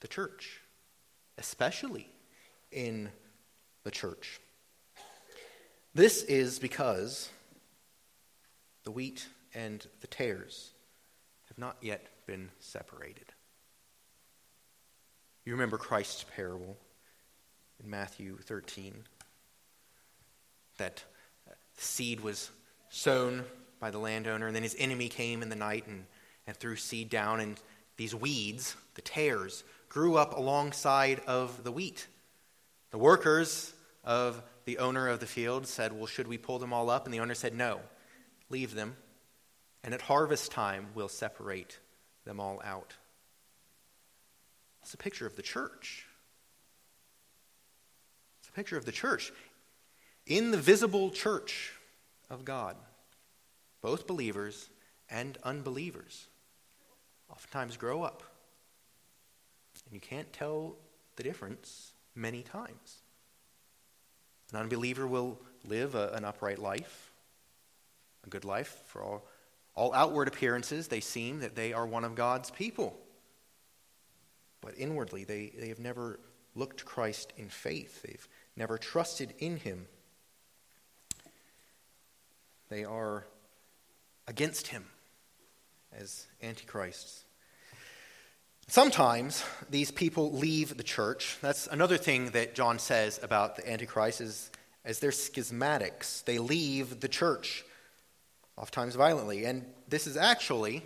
the 0.00 0.08
church, 0.08 0.60
especially 1.38 2.08
in 2.72 3.10
the 3.84 3.90
church. 3.90 4.40
This 5.94 6.22
is 6.24 6.58
because 6.58 7.30
the 8.84 8.90
wheat 8.90 9.26
and 9.54 9.86
the 10.00 10.06
tares 10.06 10.70
have 11.48 11.58
not 11.58 11.76
yet 11.80 12.06
been 12.26 12.50
separated. 12.60 13.32
You 15.44 15.52
remember 15.52 15.78
Christ's 15.78 16.24
parable 16.34 16.76
in 17.82 17.88
Matthew 17.88 18.36
13 18.38 18.94
that 20.76 21.02
seed 21.76 22.20
was 22.20 22.50
sown 22.90 23.44
by 23.80 23.90
the 23.90 23.98
landowner, 23.98 24.46
and 24.46 24.54
then 24.54 24.62
his 24.62 24.76
enemy 24.78 25.08
came 25.08 25.42
in 25.42 25.48
the 25.48 25.56
night 25.56 25.86
and 25.86 26.04
and 26.48 26.56
threw 26.56 26.74
seed 26.74 27.10
down, 27.10 27.40
and 27.40 27.60
these 27.98 28.14
weeds, 28.14 28.74
the 28.94 29.02
tares, 29.02 29.62
grew 29.90 30.16
up 30.16 30.36
alongside 30.36 31.20
of 31.26 31.62
the 31.62 31.70
wheat. 31.70 32.06
The 32.90 32.98
workers 32.98 33.74
of 34.02 34.42
the 34.64 34.78
owner 34.78 35.08
of 35.08 35.20
the 35.20 35.26
field 35.26 35.66
said, 35.66 35.92
Well, 35.92 36.06
should 36.06 36.26
we 36.26 36.38
pull 36.38 36.58
them 36.58 36.72
all 36.72 36.88
up? 36.88 37.04
And 37.04 37.12
the 37.12 37.20
owner 37.20 37.34
said, 37.34 37.54
No, 37.54 37.80
leave 38.50 38.74
them. 38.74 38.96
And 39.84 39.94
at 39.94 40.02
harvest 40.02 40.50
time, 40.50 40.88
we'll 40.94 41.08
separate 41.08 41.78
them 42.24 42.40
all 42.40 42.60
out. 42.64 42.94
It's 44.82 44.94
a 44.94 44.98
picture 44.98 45.26
of 45.26 45.36
the 45.36 45.42
church. 45.42 46.06
It's 48.40 48.48
a 48.48 48.52
picture 48.52 48.76
of 48.76 48.84
the 48.84 48.92
church. 48.92 49.32
In 50.26 50.50
the 50.50 50.58
visible 50.58 51.10
church 51.10 51.72
of 52.28 52.44
God, 52.44 52.76
both 53.80 54.06
believers 54.06 54.68
and 55.10 55.38
unbelievers 55.44 56.26
oftentimes 57.30 57.76
grow 57.76 58.02
up. 58.02 58.22
And 59.84 59.94
you 59.94 60.00
can't 60.00 60.32
tell 60.32 60.76
the 61.16 61.22
difference 61.22 61.92
many 62.14 62.42
times. 62.42 63.02
An 64.52 64.58
unbeliever 64.58 65.06
will 65.06 65.38
live 65.64 65.94
a, 65.94 66.10
an 66.10 66.24
upright 66.24 66.58
life, 66.58 67.07
good 68.28 68.44
life. 68.44 68.82
For 68.86 69.02
all, 69.02 69.26
all 69.74 69.92
outward 69.94 70.28
appearances, 70.28 70.88
they 70.88 71.00
seem 71.00 71.40
that 71.40 71.54
they 71.54 71.72
are 71.72 71.86
one 71.86 72.04
of 72.04 72.14
God's 72.14 72.50
people. 72.50 72.98
But 74.60 74.74
inwardly, 74.76 75.24
they, 75.24 75.52
they 75.58 75.68
have 75.68 75.78
never 75.78 76.18
looked 76.54 76.78
to 76.78 76.84
Christ 76.84 77.32
in 77.36 77.48
faith, 77.48 78.02
they've 78.02 78.28
never 78.56 78.78
trusted 78.78 79.34
in 79.38 79.56
him. 79.58 79.86
They 82.68 82.84
are 82.84 83.26
against 84.26 84.66
him 84.66 84.84
as 85.92 86.26
antichrists. 86.42 87.24
Sometimes 88.66 89.42
these 89.70 89.90
people 89.90 90.32
leave 90.32 90.76
the 90.76 90.82
church. 90.82 91.38
That's 91.40 91.66
another 91.68 91.96
thing 91.96 92.32
that 92.32 92.54
John 92.54 92.78
says 92.78 93.18
about 93.22 93.56
the 93.56 93.70
Antichrist 93.70 94.20
is 94.20 94.50
as 94.84 94.98
they're 95.00 95.10
schismatics. 95.10 96.22
They 96.24 96.38
leave 96.38 97.00
the 97.00 97.08
church, 97.08 97.64
oftentimes 98.58 98.94
violently. 98.94 99.44
And 99.44 99.64
this 99.88 100.06
is 100.06 100.16
actually, 100.16 100.84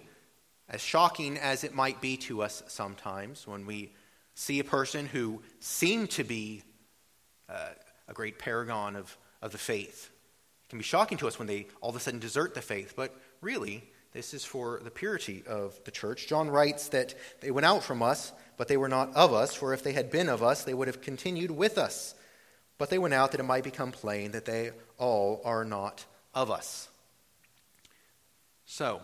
as 0.69 0.81
shocking 0.81 1.39
as 1.39 1.65
it 1.65 1.75
might 1.75 2.01
be 2.01 2.17
to 2.19 2.43
us 2.43 2.63
sometimes, 2.69 3.47
when 3.47 3.67
we 3.67 3.93
see 4.35 4.61
a 4.61 4.65
person 4.65 5.07
who 5.07 5.43
seemed 5.61 6.11
to 6.11 6.25
be 6.25 6.63
uh, 7.49 7.71
a 8.09 8.13
great 8.13 8.39
paragon 8.39 8.97
of, 8.97 9.17
of 9.41 9.53
the 9.53 9.59
faith. 9.59 10.11
It 10.65 10.69
can 10.71 10.79
be 10.79 10.85
shocking 10.85 11.19
to 11.19 11.29
us 11.29 11.39
when 11.39 11.49
they 11.49 11.67
all 11.81 11.91
of 11.91 11.97
a 11.97 12.01
sudden 12.01 12.21
desert 12.21 12.55
the 12.55 12.63
faith, 12.63 12.95
but 12.97 13.15
really, 13.41 13.85
this 14.13 14.35
is 14.35 14.45
for 14.45 14.81
the 14.85 14.91
purity 14.91 15.43
of 15.47 15.79
the 15.85 15.91
church. 15.91 16.29
John 16.29 16.51
writes 16.51 16.89
that 16.89 17.15
they 17.41 17.51
went 17.51 17.67
out 17.67 17.83
from 17.83 18.03
us, 18.03 18.33
but 18.57 18.69
they 18.69 18.77
were 18.77 18.89
not 18.89 19.15
of 19.15 19.33
us, 19.33 19.55
for 19.55 19.73
if 19.73 19.83
they 19.83 19.93
had 19.93 20.11
been 20.11 20.29
of 20.29 20.43
us, 20.43 20.65
they 20.65 20.75
would 20.75 20.89
have 20.89 21.01
continued 21.01 21.51
with 21.51 21.79
us. 21.79 22.15
But 22.79 22.91
they 22.91 22.99
went 22.99 23.15
out 23.15 23.33
that 23.33 23.41
it 23.41 23.45
might 23.45 23.65
become 23.65 23.93
plain 23.93 24.33
that 24.33 24.45
they 24.45 24.73
all 24.99 25.41
are 25.45 25.65
not 25.65 26.05
of 26.35 26.51
us. 26.51 26.89
So, 28.73 29.03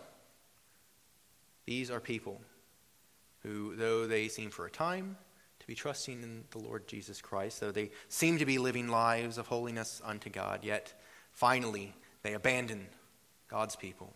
these 1.66 1.90
are 1.90 2.00
people 2.00 2.40
who, 3.42 3.76
though 3.76 4.06
they 4.06 4.28
seem 4.28 4.48
for 4.48 4.64
a 4.64 4.70
time 4.70 5.18
to 5.60 5.66
be 5.66 5.75
trusting 5.75 6.22
in 6.22 6.44
the 6.52 6.58
Lord 6.58 6.88
Jesus 6.88 7.20
Christ, 7.20 7.60
though 7.60 7.70
they 7.70 7.90
seem 8.08 8.38
to 8.38 8.46
be 8.46 8.56
living 8.56 8.88
lives 8.88 9.37
of 9.37 9.46
holiness 9.46 10.00
unto 10.02 10.30
God, 10.30 10.64
yet 10.64 10.98
finally 11.32 11.94
they 12.22 12.32
abandon 12.32 12.87
God's 13.48 13.76
people 13.76 14.14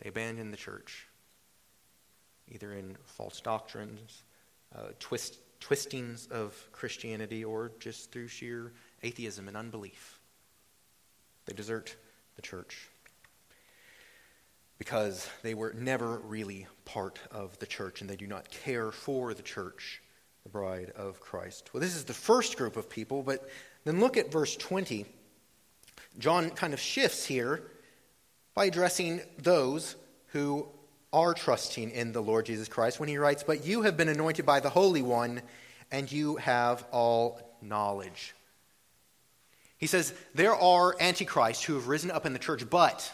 they 0.00 0.08
abandon 0.08 0.50
the 0.50 0.56
church, 0.56 1.06
either 2.50 2.72
in 2.72 2.96
false 3.04 3.40
doctrines, 3.40 4.24
uh, 4.74 4.88
twist, 4.98 5.38
twistings 5.60 6.26
of 6.26 6.56
Christianity, 6.72 7.44
or 7.44 7.70
just 7.78 8.10
through 8.10 8.26
sheer 8.26 8.72
atheism 9.04 9.46
and 9.46 9.56
unbelief. 9.56 10.18
They 11.46 11.52
desert 11.52 11.94
the 12.34 12.42
church 12.42 12.88
because 14.82 15.28
they 15.44 15.54
were 15.54 15.72
never 15.78 16.18
really 16.24 16.66
part 16.84 17.20
of 17.30 17.56
the 17.60 17.66
church 17.66 18.00
and 18.00 18.10
they 18.10 18.16
do 18.16 18.26
not 18.26 18.50
care 18.50 18.90
for 18.90 19.32
the 19.32 19.40
church, 19.40 20.02
the 20.42 20.48
bride 20.48 20.90
of 20.96 21.20
Christ. 21.20 21.70
Well, 21.72 21.80
this 21.80 21.94
is 21.94 22.02
the 22.02 22.12
first 22.12 22.56
group 22.56 22.76
of 22.76 22.90
people, 22.90 23.22
but 23.22 23.48
then 23.84 24.00
look 24.00 24.16
at 24.16 24.32
verse 24.32 24.56
20. 24.56 25.06
John 26.18 26.50
kind 26.50 26.74
of 26.74 26.80
shifts 26.80 27.24
here 27.24 27.62
by 28.54 28.64
addressing 28.64 29.20
those 29.38 29.94
who 30.32 30.66
are 31.12 31.32
trusting 31.32 31.92
in 31.92 32.10
the 32.10 32.20
Lord 32.20 32.46
Jesus 32.46 32.66
Christ 32.66 32.98
when 32.98 33.08
he 33.08 33.18
writes, 33.18 33.44
But 33.44 33.64
you 33.64 33.82
have 33.82 33.96
been 33.96 34.08
anointed 34.08 34.44
by 34.44 34.58
the 34.58 34.70
Holy 34.70 35.02
One, 35.02 35.42
and 35.92 36.10
you 36.10 36.38
have 36.38 36.84
all 36.90 37.40
knowledge. 37.62 38.34
He 39.78 39.86
says, 39.86 40.12
There 40.34 40.56
are 40.56 40.96
antichrists 40.98 41.62
who 41.62 41.74
have 41.74 41.86
risen 41.86 42.10
up 42.10 42.26
in 42.26 42.32
the 42.32 42.40
church, 42.40 42.68
but, 42.68 43.08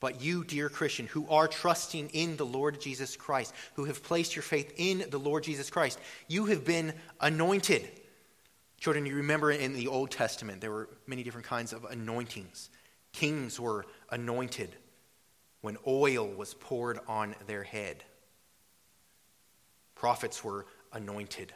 but 0.00 0.22
you, 0.22 0.44
dear 0.44 0.70
Christian, 0.70 1.06
who 1.06 1.28
are 1.28 1.46
trusting 1.46 2.08
in 2.08 2.36
the 2.36 2.46
Lord 2.46 2.80
Jesus 2.80 3.16
Christ, 3.16 3.54
who 3.74 3.84
have 3.84 4.02
placed 4.02 4.34
your 4.34 4.42
faith 4.42 4.72
in 4.78 5.04
the 5.10 5.18
Lord 5.18 5.44
Jesus 5.44 5.68
Christ, 5.68 6.00
you 6.26 6.46
have 6.46 6.64
been 6.64 6.94
anointed. 7.20 7.86
Children, 8.78 9.04
you 9.04 9.16
remember 9.16 9.50
in 9.50 9.74
the 9.74 9.88
Old 9.88 10.10
Testament, 10.10 10.62
there 10.62 10.70
were 10.70 10.88
many 11.06 11.22
different 11.22 11.46
kinds 11.46 11.74
of 11.74 11.84
anointings. 11.84 12.70
Kings 13.12 13.60
were 13.60 13.84
anointed 14.10 14.74
when 15.60 15.76
oil 15.86 16.26
was 16.26 16.54
poured 16.54 16.98
on 17.06 17.34
their 17.46 17.62
head. 17.62 18.02
Prophets 19.94 20.42
were 20.42 20.64
anointed, 20.94 21.52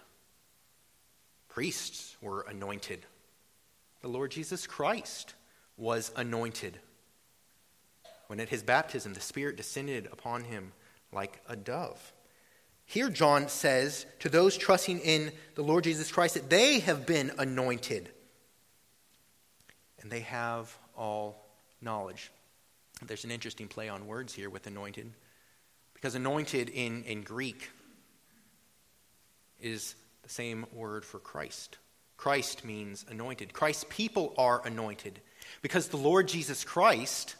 priests 1.48 2.14
were 2.20 2.42
anointed. 2.42 3.06
The 4.02 4.08
Lord 4.08 4.32
Jesus 4.32 4.66
Christ 4.66 5.32
was 5.78 6.12
anointed. 6.14 6.78
When 8.26 8.40
at 8.40 8.48
his 8.48 8.62
baptism 8.62 9.14
the 9.14 9.20
Spirit 9.20 9.56
descended 9.56 10.08
upon 10.10 10.44
him 10.44 10.72
like 11.12 11.40
a 11.48 11.56
dove. 11.56 12.12
Here, 12.86 13.08
John 13.08 13.48
says 13.48 14.04
to 14.20 14.28
those 14.28 14.56
trusting 14.56 15.00
in 15.00 15.32
the 15.54 15.62
Lord 15.62 15.84
Jesus 15.84 16.12
Christ 16.12 16.34
that 16.34 16.50
they 16.50 16.80
have 16.80 17.06
been 17.06 17.32
anointed 17.38 18.10
and 20.02 20.12
they 20.12 20.20
have 20.20 20.76
all 20.96 21.46
knowledge. 21.80 22.30
There's 23.06 23.24
an 23.24 23.30
interesting 23.30 23.68
play 23.68 23.88
on 23.88 24.06
words 24.06 24.34
here 24.34 24.50
with 24.50 24.66
anointed, 24.66 25.10
because 25.94 26.14
anointed 26.14 26.68
in, 26.68 27.02
in 27.04 27.22
Greek 27.22 27.70
is 29.60 29.94
the 30.22 30.28
same 30.28 30.66
word 30.72 31.04
for 31.04 31.18
Christ. 31.18 31.78
Christ 32.16 32.64
means 32.64 33.04
anointed. 33.08 33.52
Christ's 33.52 33.86
people 33.88 34.34
are 34.38 34.64
anointed 34.66 35.20
because 35.62 35.88
the 35.88 35.96
Lord 35.96 36.28
Jesus 36.28 36.64
Christ, 36.64 37.34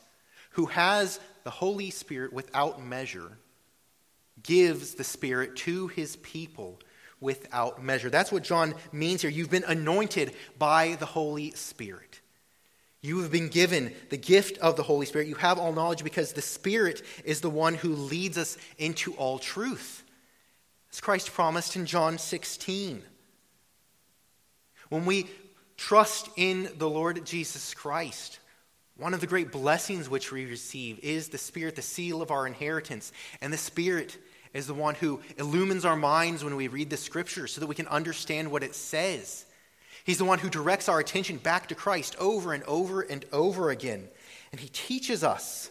who 0.55 0.67
has 0.67 1.21
the 1.45 1.51
Holy 1.51 1.91
Spirit 1.91 2.33
without 2.33 2.83
measure, 2.83 3.39
gives 4.43 4.95
the 4.95 5.05
Spirit 5.05 5.57
to 5.57 5.89
his 5.89 6.17
people 6.17 6.81
without 7.21 7.83
measure. 7.83 8.11
That's 8.11 8.31
what 8.31 8.45
John 8.45 8.75
means 8.93 9.23
here. 9.23 9.31
You've 9.31 9.51
been 9.51 9.65
anointed 9.65 10.35
by 10.59 10.97
the 10.99 11.07
Holy 11.07 11.51
Spirit. 11.53 12.21
You 13.01 13.19
have 13.19 13.33
been 13.33 13.49
given 13.49 13.93
the 14.11 14.17
gift 14.17 14.59
of 14.59 14.77
the 14.77 14.83
Holy 14.83 15.07
Spirit. 15.07 15.29
You 15.29 15.35
have 15.35 15.59
all 15.59 15.73
knowledge 15.73 16.05
because 16.05 16.33
the 16.33 16.43
Spirit 16.43 17.03
is 17.25 17.41
the 17.41 17.51
one 17.51 17.75
who 17.75 17.95
leads 17.95 18.39
us 18.39 18.57
into 18.79 19.13
all 19.15 19.39
truth. 19.39 20.03
As 20.93 21.01
Christ 21.01 21.33
promised 21.33 21.77
in 21.77 21.85
John 21.85 22.17
16. 22.17 23.03
When 24.89 25.05
we 25.05 25.27
trust 25.77 26.29
in 26.37 26.69
the 26.79 26.89
Lord 26.89 27.27
Jesus 27.27 27.75
Christ, 27.75 28.39
one 28.97 29.13
of 29.13 29.21
the 29.21 29.27
great 29.27 29.51
blessings 29.51 30.09
which 30.09 30.31
we 30.31 30.47
receive 30.47 31.01
is 31.03 31.29
the 31.29 31.39
Spirit, 31.39 31.75
the 31.75 31.83
seal 31.83 32.23
of 32.23 32.31
our 32.31 32.47
inheritance. 32.47 33.13
And 33.41 33.53
the 33.53 33.59
Spirit 33.59 34.17
is 34.53 34.69
the 34.69 34.75
one 34.75 34.95
who 34.95 35.21
illumines 35.37 35.85
our 35.85 35.97
minds 35.97 36.45
when 36.45 36.55
we 36.55 36.69
read 36.69 36.91
the 36.91 36.97
Scripture 36.97 37.49
so 37.49 37.61
that 37.61 37.67
we 37.67 37.75
can 37.75 37.89
understand 37.89 38.53
what 38.53 38.63
it 38.63 38.75
says. 38.75 39.47
He's 40.05 40.19
the 40.19 40.25
one 40.25 40.39
who 40.39 40.49
directs 40.49 40.89
our 40.89 41.01
attention 41.01 41.39
back 41.39 41.69
to 41.69 41.75
Christ 41.75 42.15
over 42.21 42.53
and 42.53 42.63
over 42.65 43.01
and 43.01 43.25
over 43.33 43.71
again. 43.71 44.07
And 44.53 44.61
he 44.61 44.69
teaches 44.69 45.25
us. 45.25 45.71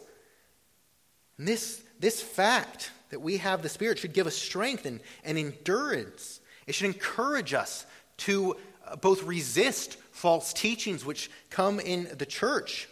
And 1.38 1.48
this, 1.48 1.82
this 2.00 2.22
fact 2.22 2.92
that 3.10 3.22
we 3.22 3.38
have 3.38 3.62
the 3.62 3.70
Spirit 3.70 4.00
should 4.00 4.14
give 4.14 4.28
us 4.28 4.36
strength 4.36 4.86
and, 4.86 5.00
and 5.24 5.38
endurance. 5.38 6.42
It 6.68 6.76
should 6.76 6.88
encourage 6.88 7.54
us 7.54 7.86
to 8.18 8.58
uh, 8.86 8.98
both 8.98 9.24
resist 9.24 9.98
false 10.12 10.52
teachings 10.52 11.06
which 11.06 11.32
come 11.50 11.80
in 11.80 12.10
the 12.18 12.26
church 12.26 12.90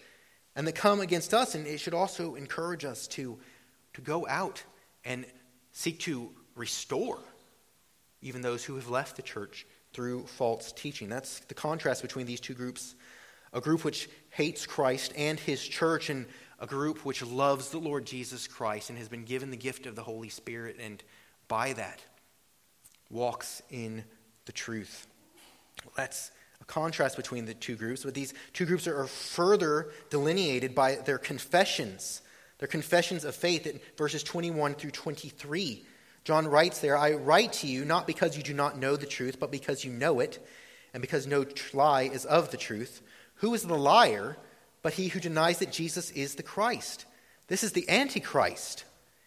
and 0.56 0.68
that 0.68 0.76
come 0.76 1.02
against 1.02 1.34
us. 1.34 1.56
And 1.56 1.66
it 1.68 1.80
should 1.80 1.94
also 1.94 2.36
encourage 2.36 2.86
us 2.86 3.08
to, 3.08 3.38
to 3.94 4.02
go 4.02 4.28
out 4.28 4.64
and 5.06 5.26
seek 5.72 6.00
to 6.02 6.30
restore 6.56 7.20
even 8.22 8.42
those 8.42 8.64
who 8.64 8.76
have 8.76 8.90
left 8.90 9.16
the 9.16 9.22
church 9.22 9.66
through 9.94 10.26
false 10.26 10.72
teaching. 10.72 11.10
That's 11.10 11.40
the 11.40 11.54
contrast 11.54 12.02
between 12.02 12.26
these 12.26 12.40
two 12.40 12.54
groups 12.54 12.96
a 13.54 13.62
group 13.62 13.84
which 13.84 14.10
hates 14.30 14.66
Christ 14.66 15.14
and 15.18 15.40
his 15.40 15.62
church, 15.62 16.10
and 16.10 16.26
a 16.60 16.68
group 16.68 17.06
which 17.06 17.24
loves 17.24 17.70
the 17.70 17.80
Lord 17.80 18.06
Jesus 18.06 18.48
Christ 18.48 18.90
and 18.90 18.98
has 18.98 19.10
been 19.10 19.26
given 19.26 19.52
the 19.52 19.58
gift 19.58 19.86
of 19.86 19.96
the 19.96 20.04
Holy 20.04 20.30
Spirit, 20.30 20.78
and 20.80 21.04
by 21.48 21.74
that 21.74 22.02
walks 23.10 23.62
in 23.70 24.04
the 24.46 24.52
truth. 24.52 25.08
That's 25.96 26.32
a 26.62 26.66
contrast 26.66 27.18
between 27.18 27.46
the 27.46 27.54
two 27.54 27.76
groups, 27.76 28.04
but 28.04 28.14
these 28.14 28.34
two 28.54 28.66
groups 28.66 28.88
are 28.88 29.08
further 29.08 29.92
delineated 30.10 30.76
by 30.76 30.96
their 30.96 31.18
confessions, 31.18 32.22
their 32.60 32.68
confessions 32.68 33.26
of 33.26 33.36
faith 33.36 33.66
in 33.66 33.80
verses 33.98 34.24
21 34.24 34.76
through 34.76 34.92
23. 34.92 35.86
John 36.24 36.48
writes 36.48 36.80
there, 36.80 36.98
I 36.98 37.14
write 37.14 37.54
to 37.54 37.68
you 37.68 37.84
not 37.84 38.06
because 38.06 38.38
you 38.38 38.44
do 38.44 38.54
not 38.54 38.78
know 38.78 38.96
the 38.96 39.08
truth, 39.08 39.40
but 39.40 39.52
because 39.52 39.84
you 39.84 39.92
know 39.92 40.20
it, 40.20 40.46
and 40.94 41.02
because 41.02 41.26
no 41.26 41.46
lie 41.74 42.04
is 42.04 42.26
of 42.26 42.52
the 42.52 42.58
truth. 42.58 43.02
Who 43.36 43.54
is 43.54 43.64
the 43.64 43.78
liar 43.78 44.38
but 44.84 44.94
he 44.94 45.08
who 45.08 45.20
denies 45.20 45.60
that 45.60 45.72
Jesus 45.72 46.12
is 46.12 46.36
the 46.36 46.44
Christ? 46.44 47.06
This 47.48 47.64
is 47.64 47.72
the 47.72 47.90
Antichrist, 47.90 48.86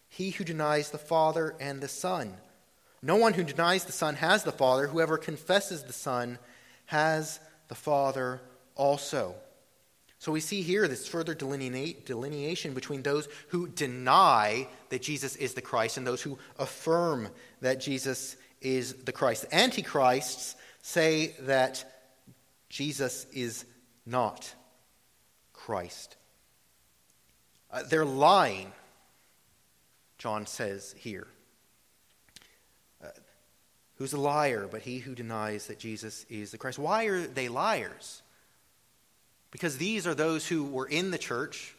he 0.09 0.31
who 0.31 0.45
denies 0.45 0.91
the 0.91 0.99
Father 0.99 1.55
and 1.61 1.81
the 1.81 1.89
Son. 1.89 2.35
No 3.03 3.17
one 3.17 3.35
who 3.35 3.45
denies 3.45 3.85
the 3.85 3.93
Son 3.93 4.15
has 4.17 4.45
the 4.45 4.53
Father. 4.53 4.87
Whoever 4.87 5.19
confesses 5.19 5.83
the 5.83 5.93
Son 5.93 6.39
has 6.87 7.41
the 7.69 7.75
Father 7.75 8.41
also. 8.75 9.35
So 10.19 10.33
we 10.33 10.41
see 10.41 10.63
here 10.63 10.89
this 10.89 11.07
further 11.07 11.35
delineation 11.35 12.73
between 12.73 13.03
those 13.03 13.29
who 13.49 13.69
deny 13.69 14.67
that 14.89 15.03
Jesus 15.03 15.37
is 15.37 15.53
the 15.53 15.61
Christ 15.61 15.99
and 15.99 16.07
those 16.07 16.23
who 16.23 16.39
affirm 16.59 17.29
that 17.61 17.81
Jesus 17.81 18.37
is 18.63 18.95
the 19.05 19.13
Christ. 19.13 19.43
The 19.43 19.55
Antichrists 19.55 20.57
say 20.81 21.35
that 21.41 21.85
Jesus 22.71 23.27
is 23.35 23.67
not 24.07 24.55
Christ. 25.53 26.17
Uh, 27.71 27.83
they're 27.89 28.05
lying, 28.05 28.73
John 30.17 30.47
says 30.47 30.95
here. 30.97 31.27
Who's 34.05 34.13
a 34.13 34.21
liar 34.21 34.69
but 34.71 34.83
he 34.83 34.99
who 34.99 35.15
denies 35.15 35.69
that 35.69 35.79
Jesus 35.79 36.27
is 36.29 36.51
the 36.51 36.59
Christ? 36.59 36.79
Why 36.79 37.05
are 37.05 37.23
they 37.23 37.49
liars? 37.49 38.21
Because 39.51 39.79
these 39.79 40.07
are 40.07 40.15
those 40.15 40.47
who 40.47 40.63
were 40.63 40.85
in 40.85 41.11
the 41.11 41.17
church, 41.17 41.75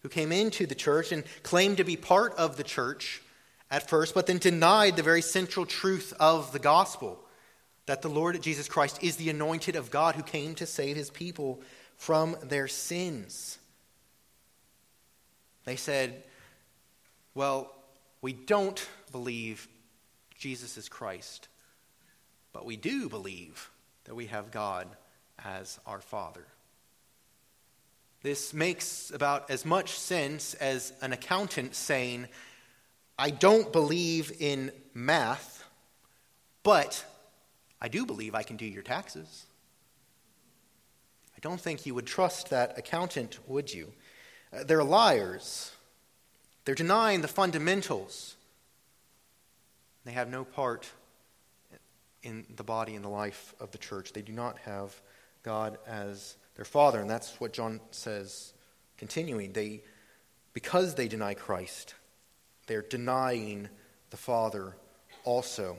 who 0.00 0.08
came 0.08 0.32
into 0.32 0.66
the 0.66 0.74
church 0.74 1.12
and 1.12 1.22
claimed 1.44 1.76
to 1.76 1.84
be 1.84 1.94
part 1.94 2.34
of 2.34 2.56
the 2.56 2.64
church 2.64 3.22
at 3.70 3.88
first, 3.88 4.16
but 4.16 4.26
then 4.26 4.38
denied 4.38 4.96
the 4.96 5.04
very 5.04 5.22
central 5.22 5.64
truth 5.64 6.12
of 6.18 6.50
the 6.50 6.58
gospel 6.58 7.20
that 7.86 8.02
the 8.02 8.08
Lord 8.08 8.42
Jesus 8.42 8.66
Christ 8.66 9.00
is 9.00 9.14
the 9.14 9.30
anointed 9.30 9.76
of 9.76 9.92
God 9.92 10.16
who 10.16 10.24
came 10.24 10.56
to 10.56 10.66
save 10.66 10.96
his 10.96 11.10
people 11.10 11.60
from 11.96 12.34
their 12.42 12.66
sins. 12.66 13.58
They 15.66 15.76
said, 15.76 16.24
Well, 17.32 17.72
we 18.22 18.32
don't 18.32 18.84
believe 19.12 19.68
Jesus 20.36 20.76
is 20.76 20.88
Christ, 20.88 21.46
but 22.52 22.64
we 22.64 22.76
do 22.76 23.08
believe 23.08 23.70
that 24.04 24.14
we 24.14 24.26
have 24.26 24.50
God 24.50 24.88
as 25.44 25.78
our 25.86 26.00
Father. 26.00 26.46
This 28.22 28.52
makes 28.52 29.10
about 29.10 29.50
as 29.50 29.64
much 29.64 29.92
sense 29.92 30.54
as 30.54 30.92
an 31.00 31.12
accountant 31.12 31.74
saying, 31.74 32.28
I 33.18 33.30
don't 33.30 33.72
believe 33.72 34.32
in 34.40 34.72
math, 34.92 35.64
but 36.62 37.04
I 37.80 37.88
do 37.88 38.04
believe 38.04 38.34
I 38.34 38.42
can 38.42 38.56
do 38.56 38.66
your 38.66 38.82
taxes. 38.82 39.46
I 41.34 41.40
don't 41.40 41.60
think 41.60 41.86
you 41.86 41.94
would 41.94 42.06
trust 42.06 42.50
that 42.50 42.78
accountant, 42.78 43.38
would 43.46 43.72
you? 43.72 43.92
Uh, 44.52 44.64
they're 44.64 44.84
liars. 44.84 45.72
They're 46.64 46.74
denying 46.74 47.22
the 47.22 47.28
fundamentals. 47.28 48.36
They 50.04 50.12
have 50.12 50.28
no 50.28 50.44
part 50.44 50.90
in 52.22 52.46
the 52.56 52.64
body 52.64 52.94
and 52.94 53.04
the 53.04 53.08
life 53.08 53.54
of 53.60 53.70
the 53.70 53.78
church. 53.78 54.12
They 54.12 54.22
do 54.22 54.32
not 54.32 54.58
have 54.58 54.94
God 55.42 55.78
as 55.86 56.36
their 56.56 56.64
father, 56.64 57.00
and 57.00 57.08
that's 57.08 57.40
what 57.40 57.52
John 57.52 57.80
says 57.90 58.52
continuing. 58.98 59.52
They 59.52 59.82
because 60.52 60.94
they 60.94 61.08
deny 61.08 61.34
Christ, 61.34 61.94
they're 62.66 62.82
denying 62.82 63.68
the 64.10 64.16
Father 64.16 64.76
also. 65.24 65.76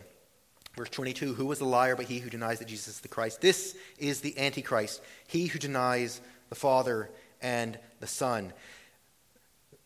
Verse 0.75 0.89
22 0.89 1.33
Who 1.33 1.45
was 1.45 1.59
the 1.59 1.65
liar 1.65 1.95
but 1.95 2.05
he 2.05 2.19
who 2.19 2.29
denies 2.29 2.59
that 2.59 2.67
Jesus 2.67 2.95
is 2.95 2.99
the 3.01 3.07
Christ? 3.07 3.41
This 3.41 3.75
is 3.97 4.21
the 4.21 4.37
Antichrist, 4.37 5.01
he 5.27 5.47
who 5.47 5.59
denies 5.59 6.21
the 6.49 6.55
Father 6.55 7.09
and 7.41 7.77
the 7.99 8.07
Son. 8.07 8.53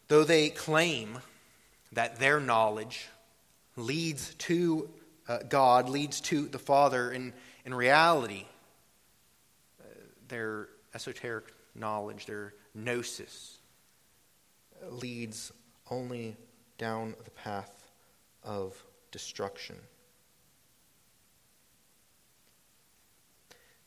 Though 0.07 0.23
they 0.23 0.49
claim 0.49 1.19
that 1.93 2.19
their 2.19 2.39
knowledge 2.39 3.07
leads 3.75 4.35
to 4.35 4.89
uh, 5.27 5.39
God, 5.49 5.89
leads 5.89 6.21
to 6.21 6.47
the 6.47 6.59
Father, 6.59 7.11
in, 7.11 7.33
in 7.65 7.73
reality, 7.73 8.45
uh, 9.81 9.85
their 10.27 10.69
esoteric 10.93 11.45
knowledge, 11.73 12.25
their 12.25 12.53
gnosis, 12.73 13.57
leads 14.89 15.51
only 15.89 16.35
down 16.77 17.15
the 17.23 17.31
path 17.31 17.89
of 18.43 18.81
destruction. 19.11 19.75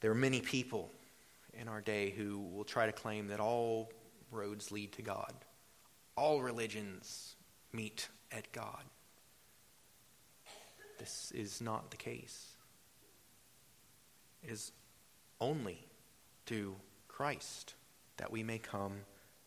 There 0.01 0.11
are 0.11 0.17
many 0.17 0.41
people 0.41 0.91
in 1.55 1.69
our 1.69 1.81
day 1.81 2.11
who 2.11 2.39
will 2.39 2.65
try 2.65 2.87
to 2.87 2.93
claim 2.93 3.29
that 3.29 3.41
all 3.41 3.91
roads 4.31 4.71
lead 4.71 4.93
to 4.93 5.03
God, 5.03 5.33
all 6.17 6.41
religions 6.41 7.37
meet 7.73 8.09
at 8.31 8.51
God. 8.53 8.83
This 10.99 11.33
is 11.35 11.61
not 11.61 11.91
the 11.91 11.97
case. 11.97 12.57
It 14.43 14.51
is 14.51 14.73
only 15.41 15.87
through 16.47 16.77
Christ 17.07 17.75
that 18.17 18.31
we 18.31 18.43
may 18.43 18.59
come 18.59 18.93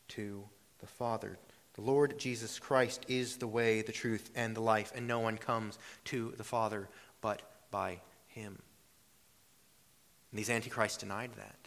to 0.08 0.44
the 0.80 0.86
Father. 0.86 1.38
The 1.74 1.82
Lord 1.82 2.18
Jesus 2.18 2.58
Christ 2.58 3.04
is 3.08 3.36
the 3.36 3.46
way, 3.46 3.82
the 3.82 3.92
truth, 3.92 4.30
and 4.34 4.54
the 4.54 4.60
life, 4.60 4.92
and 4.94 5.06
no 5.06 5.20
one 5.20 5.38
comes 5.38 5.78
to 6.06 6.34
the 6.36 6.44
Father 6.44 6.88
but 7.20 7.42
by 7.70 8.00
him. 8.28 8.58
And 10.30 10.38
these 10.38 10.50
antichrists 10.50 10.98
denied 10.98 11.30
that. 11.36 11.58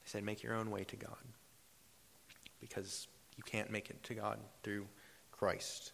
They 0.00 0.06
said, 0.06 0.24
Make 0.24 0.42
your 0.42 0.54
own 0.54 0.70
way 0.70 0.84
to 0.84 0.96
God. 0.96 1.16
Because 2.60 3.08
you 3.36 3.42
can't 3.42 3.70
make 3.70 3.90
it 3.90 4.02
to 4.04 4.14
God 4.14 4.38
through 4.62 4.86
Christ. 5.32 5.92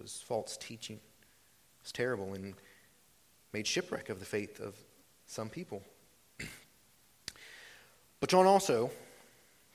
Was 0.00 0.22
false 0.24 0.56
teaching. 0.56 1.00
It's 1.80 1.92
terrible 1.92 2.34
and 2.34 2.54
made 3.52 3.66
shipwreck 3.66 4.10
of 4.10 4.20
the 4.20 4.24
faith 4.24 4.60
of 4.60 4.74
some 5.26 5.48
people. 5.48 5.82
but 8.20 8.28
John 8.28 8.46
also, 8.46 8.90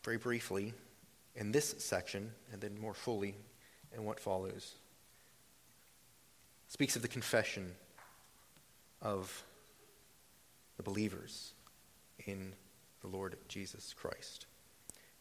very 0.03 0.17
briefly, 0.17 0.73
in 1.35 1.51
this 1.51 1.75
section, 1.79 2.31
and 2.51 2.61
then 2.61 2.79
more 2.79 2.93
fully 2.93 3.35
in 3.95 4.05
what 4.05 4.19
follows, 4.19 4.75
speaks 6.67 6.95
of 6.95 7.01
the 7.01 7.07
confession 7.07 7.75
of 9.01 9.43
the 10.77 10.83
believers 10.83 11.53
in 12.25 12.53
the 13.01 13.07
Lord 13.07 13.35
Jesus 13.47 13.93
Christ. 13.93 14.45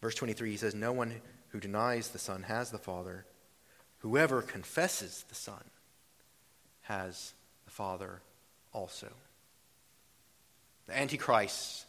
Verse 0.00 0.14
23, 0.14 0.50
he 0.52 0.56
says, 0.56 0.74
No 0.74 0.92
one 0.92 1.20
who 1.48 1.60
denies 1.60 2.08
the 2.08 2.18
Son 2.18 2.42
has 2.44 2.70
the 2.70 2.78
Father. 2.78 3.26
Whoever 4.02 4.42
confesses 4.42 5.24
the 5.28 5.34
Son 5.34 5.62
has 6.82 7.34
the 7.64 7.70
Father 7.70 8.20
also. 8.72 9.08
The 10.86 10.98
Antichrist 10.98 11.86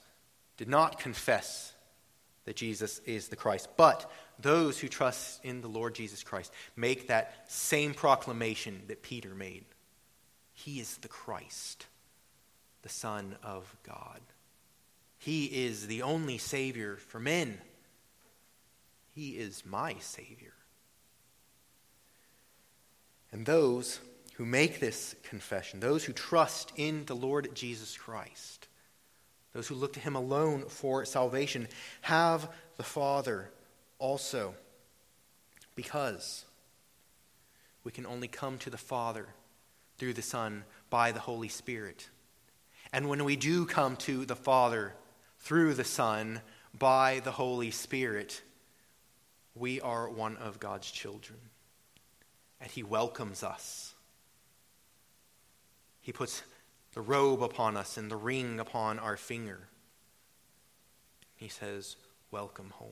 did 0.58 0.68
not 0.68 1.00
confess 1.00 1.74
that 2.46 2.56
Jesus 2.56 3.00
is 3.06 3.28
the 3.28 3.36
Christ, 3.36 3.68
but 3.78 4.10
those 4.40 4.80
who 4.80 4.88
trust 4.88 5.44
in 5.44 5.62
the 5.62 5.68
Lord 5.68 5.96
Jesus 5.96 6.24
Christ 6.24 6.52
make 6.76 7.08
that 7.08 7.46
same 7.48 7.94
proclamation 7.94 8.82
that 8.88 9.02
Peter 9.02 9.34
made 9.34 9.66
he 10.54 10.80
is 10.80 10.98
the 10.98 11.08
Christ, 11.08 11.88
the 12.84 12.90
Son 12.90 13.36
of 13.44 13.76
God. 13.84 14.22
He 15.18 15.46
is 15.46 15.88
the 15.88 16.04
only 16.04 16.38
Savior 16.38 16.96
for 16.96 17.20
men. 17.20 17.60
He 19.14 19.32
is 19.32 19.64
my 19.66 19.96
Savior. 20.00 20.54
And 23.34 23.48
those 23.48 24.00
who 24.36 24.46
make 24.46 24.80
this 24.80 25.16
confession, 25.24 25.80
those 25.80 26.04
who 26.06 26.14
trust 26.14 26.72
in 26.78 27.06
the 27.06 27.16
Lord 27.16 27.50
Jesus 27.56 27.98
Christ, 27.98 28.68
those 29.54 29.68
who 29.68 29.76
look 29.76 29.94
to 29.94 30.00
Him 30.00 30.16
alone 30.16 30.66
for 30.68 31.04
salvation, 31.04 31.68
have 32.02 32.50
the 32.78 32.84
Father 32.84 33.50
also. 33.98 34.54
Because 35.76 36.46
we 37.84 37.92
can 37.92 38.06
only 38.06 38.28
come 38.28 38.60
to 38.60 38.70
the 38.70 38.78
Father 38.78 39.28
through 39.98 40.14
the 40.14 40.22
Son 40.22 40.64
by 40.92 41.12
the 41.12 41.20
Holy 41.20 41.50
Spirit. 41.50 42.10
And 42.92 43.10
when 43.10 43.24
we 43.24 43.36
do 43.36 43.66
come 43.66 43.96
to 43.98 44.26
the 44.26 44.36
Father 44.36 44.94
through 45.40 45.74
the 45.74 45.84
Son 45.84 46.42
by 46.78 47.20
the 47.24 47.32
Holy 47.32 47.72
Spirit, 47.72 48.44
we 49.56 49.82
are 49.82 50.08
one 50.08 50.38
of 50.38 50.60
God's 50.60 50.92
children. 50.92 51.40
And 52.64 52.72
He 52.72 52.82
welcomes 52.82 53.44
us. 53.44 53.94
He 56.02 56.14
puts 56.14 56.42
the 56.94 57.02
robe 57.02 57.44
upon 57.44 57.76
us 57.76 57.98
and 57.98 58.10
the 58.10 58.16
ring 58.16 58.60
upon 58.60 59.00
our 59.00 59.18
finger. 59.18 59.68
He 61.36 61.50
says, 61.50 61.98
Welcome 62.32 62.72
home. 62.72 62.90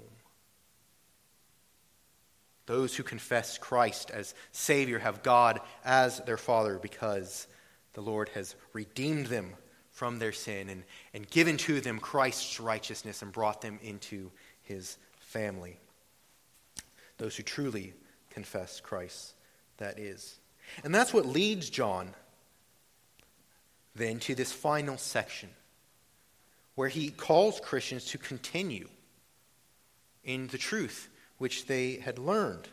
Those 2.66 2.96
who 2.96 3.04
confess 3.04 3.58
Christ 3.58 4.12
as 4.12 4.36
Savior 4.52 5.00
have 5.00 5.24
God 5.24 5.62
as 5.84 6.20
their 6.20 6.38
Father 6.38 6.78
because 6.78 7.48
the 7.94 8.02
Lord 8.02 8.30
has 8.30 8.56
redeemed 8.74 9.28
them 9.28 9.54
from 9.92 10.20
their 10.20 10.32
sin 10.32 10.70
and, 10.70 10.84
and 11.14 11.30
given 11.30 11.58
to 11.58 11.82
them 11.82 12.00
Christ's 12.00 12.60
righteousness 12.60 13.22
and 13.22 13.32
brought 13.32 13.62
them 13.62 13.80
into 13.82 14.32
his 14.62 14.98
family. 15.18 15.80
Those 17.18 17.36
who 17.36 17.44
truly 17.44 17.94
confess 18.30 18.80
Christ, 18.80 19.34
that 19.82 20.00
is. 20.00 20.40
And 20.84 20.96
that's 20.96 21.14
what 21.14 21.26
leads 21.26 21.70
John 21.70 22.14
then 23.94 24.20
to 24.22 24.36
this 24.36 24.54
final 24.54 24.98
section 24.98 25.50
where 26.76 26.88
he 26.88 27.10
calls 27.10 27.60
Christians 27.60 28.06
to 28.06 28.18
continue 28.18 28.88
in 30.24 30.48
the 30.48 30.58
truth 30.58 31.10
which 31.38 31.66
they 31.66 31.96
had 31.96 32.18
learned, 32.18 32.68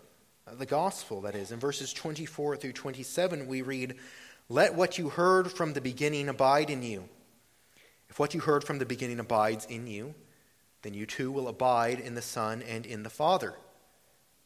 uh, 0.47 0.55
the 0.55 0.67
gospel, 0.67 1.23
that 1.23 1.35
is. 1.35 1.51
In 1.51 1.59
verses 1.59 1.93
24 1.93 2.57
through 2.57 2.73
27, 2.73 3.47
we 3.47 3.63
read, 3.63 3.97
Let 4.49 4.75
what 4.75 4.99
you 4.99 5.09
heard 5.09 5.51
from 5.51 5.73
the 5.73 5.81
beginning 5.81 6.29
abide 6.29 6.71
in 6.71 6.83
you. 6.83 7.09
If 8.09 8.19
what 8.19 8.35
you 8.35 8.41
heard 8.41 8.63
from 8.63 8.79
the 8.79 8.87
beginning 8.87 9.19
abides 9.19 9.65
in 9.67 9.87
you, 9.87 10.15
then 10.83 10.95
you 10.95 11.07
too 11.07 11.33
will 11.33 11.49
abide 11.49 11.99
in 11.99 12.15
the 12.15 12.23
Son 12.23 12.63
and 12.63 12.87
in 12.87 13.03
the 13.03 13.11
Father. 13.11 13.55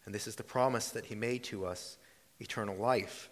And 0.06 0.14
this 0.14 0.26
is 0.26 0.36
the 0.36 0.42
promise 0.42 0.90
that 0.90 1.06
he 1.06 1.14
made 1.14 1.44
to 1.44 1.66
us 1.66 1.98
eternal 2.42 2.76
life. 2.76 3.30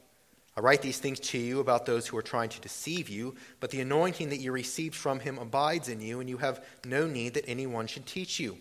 I 0.57 0.61
write 0.61 0.83
these 0.83 0.99
things 0.99 1.21
to 1.21 1.39
you 1.39 1.61
about 1.61 1.87
those 1.87 2.07
who 2.07 2.17
are 2.17 2.23
trying 2.23 2.49
to 2.51 2.61
deceive 2.61 3.09
you, 3.09 3.35
but 3.61 3.71
the 3.71 3.81
anointing 3.81 4.31
that 4.31 4.41
you 4.41 4.53
received 4.53 4.95
from 4.95 5.21
him 5.21 5.39
abides 5.39 5.89
in 5.89 6.01
you, 6.01 6.21
and 6.21 6.29
you 6.29 6.39
have 6.39 6.65
no 6.85 7.07
need 7.07 7.35
that 7.35 7.49
anyone 7.49 7.87
should 7.87 8.07
teach 8.07 8.41
you. 8.41 8.57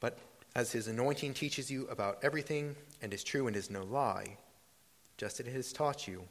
But 0.00 0.18
as 0.54 0.72
his 0.72 0.88
anointing 0.88 1.34
teaches 1.34 1.70
you 1.70 1.86
about 1.88 2.18
everything 2.22 2.76
and 3.00 3.12
is 3.12 3.24
true 3.24 3.46
and 3.46 3.56
is 3.56 3.70
no 3.70 3.84
lie, 3.84 4.36
just 5.16 5.40
as 5.40 5.46
it 5.46 5.52
has 5.52 5.72
taught 5.72 6.06
you, 6.06 6.22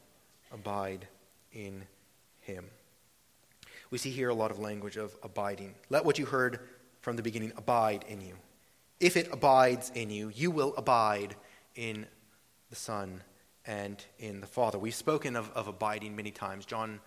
abide 0.51 1.07
in 1.51 1.83
him. 2.41 2.65
We 3.89 3.97
see 3.97 4.11
here 4.11 4.29
a 4.29 4.33
lot 4.33 4.51
of 4.51 4.59
language 4.59 4.97
of 4.97 5.15
abiding. 5.23 5.73
Let 5.89 6.05
what 6.05 6.19
you 6.19 6.25
heard 6.25 6.59
from 7.01 7.15
the 7.15 7.23
beginning 7.23 7.53
abide 7.57 8.05
in 8.07 8.21
you. 8.21 8.35
If 8.99 9.17
it 9.17 9.29
abides 9.31 9.91
in 9.95 10.09
you, 10.09 10.29
you 10.29 10.51
will 10.51 10.73
abide 10.77 11.35
in 11.75 12.05
the 12.69 12.75
Son 12.75 13.21
and 13.65 14.03
in 14.19 14.41
the 14.41 14.47
Father. 14.47 14.79
We've 14.79 14.95
spoken 14.95 15.35
of, 15.35 15.51
of 15.51 15.67
abiding 15.67 16.15
many 16.15 16.31
times. 16.31 16.65
John 16.65 16.99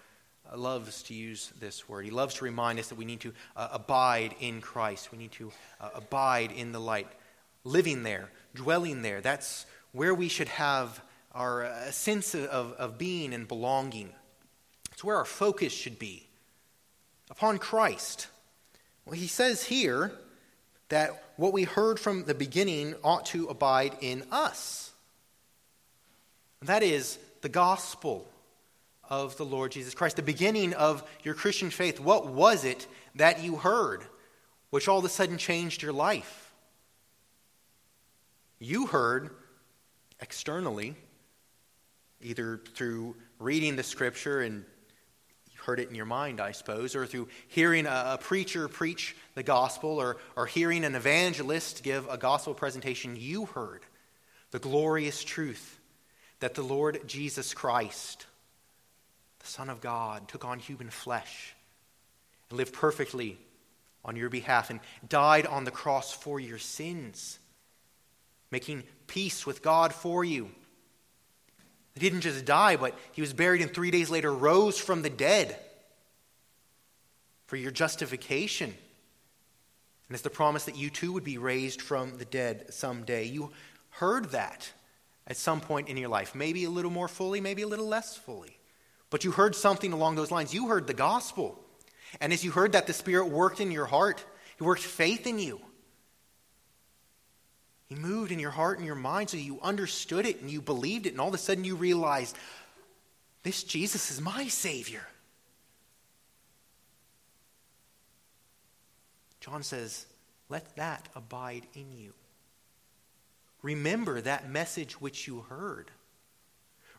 uh, 0.51 0.57
loves 0.57 1.03
to 1.05 1.15
use 1.15 1.53
this 1.61 1.89
word. 1.89 2.05
He 2.05 2.11
loves 2.11 2.35
to 2.37 2.45
remind 2.45 2.79
us 2.79 2.89
that 2.89 2.99
we 2.99 3.05
need 3.05 3.21
to 3.21 3.33
uh, 3.57 3.69
abide 3.73 4.35
in 4.41 4.61
Christ. 4.61 5.13
We 5.13 5.19
need 5.19 5.33
to 5.33 5.53
uh, 5.81 5.91
abide 5.95 6.53
in 6.53 6.73
the 6.73 6.81
light, 6.81 7.09
living 7.65 8.03
there, 8.03 8.31
dwelling 8.55 9.03
there. 9.03 9.21
That's 9.21 9.67
where 9.93 10.15
we 10.15 10.29
should 10.29 10.49
have 10.49 11.03
our 11.35 11.65
uh, 11.65 11.91
sense 11.91 12.35
of, 12.35 12.73
of 12.73 12.99
being 12.99 13.33
and 13.33 13.47
belonging. 13.47 14.11
It's 14.93 15.05
where 15.05 15.17
our 15.17 15.25
focus 15.25 15.73
should 15.73 15.99
be 15.99 16.27
upon 17.31 17.59
Christ. 17.59 18.27
Well, 19.05 19.15
he 19.15 19.29
says 19.29 19.65
here 19.65 20.13
that 20.89 21.23
what 21.37 21.53
we 21.53 21.65
heard 21.65 21.99
from 21.99 22.25
the 22.25 22.35
beginning 22.35 22.95
ought 23.03 23.27
to 23.27 23.47
abide 23.49 23.97
in 24.01 24.25
us. 24.31 24.90
That 26.63 26.83
is 26.83 27.19
the 27.41 27.49
gospel 27.49 28.29
of 29.09 29.37
the 29.39 29.47
Lord 29.47 29.73
Jesus 29.73 29.95
Christ, 29.95 30.17
the 30.17 30.23
beginning 30.23 30.75
of 30.75 31.03
your 31.23 31.35
Christian 31.35 31.71
faith. 31.71 31.99
What 31.99 32.29
was 32.29 32.65
it 32.65 32.87
that 33.15 33.43
you 33.43 33.57
heard 33.57 34.05
which 34.69 34.87
all 34.87 34.99
of 34.99 35.05
a 35.05 35.09
sudden 35.09 35.39
changed 35.39 35.83
your 35.83 35.95
life? 35.95 36.53
You 38.59 38.87
heard 38.87 39.31
externally, 40.21 40.95
either 42.21 42.61
through 42.75 43.17
reading 43.39 43.77
the 43.77 43.83
scripture 43.83 44.43
and 44.43 44.67
you 45.51 45.59
heard 45.63 45.81
it 45.81 45.89
in 45.89 45.95
your 45.95 46.05
mind, 46.05 46.43
I 46.43 46.53
suppose, 46.53 46.95
or 46.95 47.07
through 47.07 47.29
hearing 47.49 47.87
a, 47.87 48.05
a 48.13 48.19
preacher 48.19 48.69
preach 48.69 49.17
the 49.35 49.43
gospel 49.43 49.99
or, 49.99 50.19
or 50.37 50.45
hearing 50.45 50.85
an 50.85 50.95
evangelist 50.95 51.83
give 51.83 52.07
a 52.11 52.19
gospel 52.19 52.53
presentation, 52.53 53.17
you 53.17 53.47
heard 53.47 53.81
the 54.51 54.59
glorious 54.59 55.25
truth 55.25 55.80
that 56.41 56.55
the 56.55 56.63
Lord 56.63 57.01
Jesus 57.07 57.55
Christ, 57.55 58.27
the 59.39 59.47
Son 59.47 59.71
of 59.71 59.81
God, 59.81 60.29
took 60.29 60.45
on 60.45 60.59
human 60.59 60.91
flesh 60.91 61.55
and 62.49 62.59
lived 62.59 62.75
perfectly 62.75 63.39
on 64.05 64.17
your 64.17 64.31
behalf 64.31 64.71
and 64.71 64.81
died 65.09 65.47
on 65.47 65.65
the 65.65 65.71
cross 65.71 66.13
for 66.13 66.41
your 66.41 66.59
sins, 66.59 67.39
making 68.51 68.83
peace 69.07 69.47
with 69.47 69.63
God 69.63 69.95
for 69.95 70.25
you. 70.25 70.51
He 71.95 72.01
didn't 72.01 72.23
just 72.23 72.45
die, 72.45 72.77
but 72.77 72.99
he 73.13 73.21
was 73.21 73.33
buried 73.33 73.61
and 73.61 73.73
three 73.73 73.91
days 73.91 74.11
later 74.11 74.33
rose 74.33 74.79
from 74.79 75.03
the 75.03 75.11
dead 75.11 75.59
for 77.47 77.57
your 77.57 77.71
justification. 77.71 78.71
And 78.71 80.15
it's 80.15 80.23
the 80.23 80.31
promise 80.31 80.65
that 80.65 80.77
you 80.77 80.89
too 80.89 81.13
would 81.13 81.25
be 81.25 81.37
raised 81.39 81.83
from 81.83 82.17
the 82.17 82.25
dead 82.25 82.73
someday. 82.73 83.27
You 83.27 83.51
heard 83.91 84.31
that 84.31 84.73
at 85.27 85.37
some 85.37 85.61
point 85.61 85.89
in 85.89 85.97
your 85.97 86.09
life. 86.09 86.35
Maybe 86.35 86.65
a 86.65 86.71
little 86.71 86.91
more 86.91 87.09
fully, 87.09 87.41
maybe 87.41 87.63
a 87.63 87.69
little 87.69 87.87
less 87.87 88.17
fully. 88.17 88.59
But 89.11 89.25
you 89.25 89.33
heard 89.33 89.55
something 89.55 89.93
along 89.93 90.17
those 90.17 90.31
lines. 90.31 90.55
You 90.55 90.69
heard 90.69 90.87
the 90.87 90.95
gospel. 90.95 91.59
And 92.21 92.33
as 92.33 92.45
you 92.45 92.51
heard 92.51 92.73
that, 92.73 92.87
the 92.87 92.93
Spirit 92.93 93.29
worked 93.29 93.61
in 93.61 93.71
your 93.71 93.87
heart, 93.87 94.25
He 94.59 94.65
worked 94.65 94.83
faith 94.83 95.27
in 95.27 95.39
you. 95.39 95.61
He 97.87 97.97
moved 97.97 98.31
in 98.31 98.39
your 98.39 98.53
heart 98.53 98.79
and 98.79 98.87
your 98.87 98.95
mind 98.95 99.31
so 99.31 99.37
you 99.37 99.59
understood 99.63 100.25
it 100.25 100.41
and 100.41 100.51
you 100.51 100.61
believed 100.61 101.07
it, 101.07 101.11
and 101.11 101.21
all 101.21 101.29
of 101.29 101.35
a 101.35 101.39
sudden 101.39 101.65
you 101.65 101.75
realized 101.75 102.37
this 103.43 103.65
Jesus 103.65 104.11
is 104.11 104.21
my 104.21 104.47
Savior. 104.47 105.07
John 109.41 109.63
says, 109.63 110.07
let 110.51 110.77
that 110.77 111.09
abide 111.15 111.67
in 111.75 111.97
you. 111.97 112.13
Remember 113.63 114.21
that 114.21 114.51
message 114.51 115.01
which 115.01 115.27
you 115.27 115.41
heard. 115.49 115.91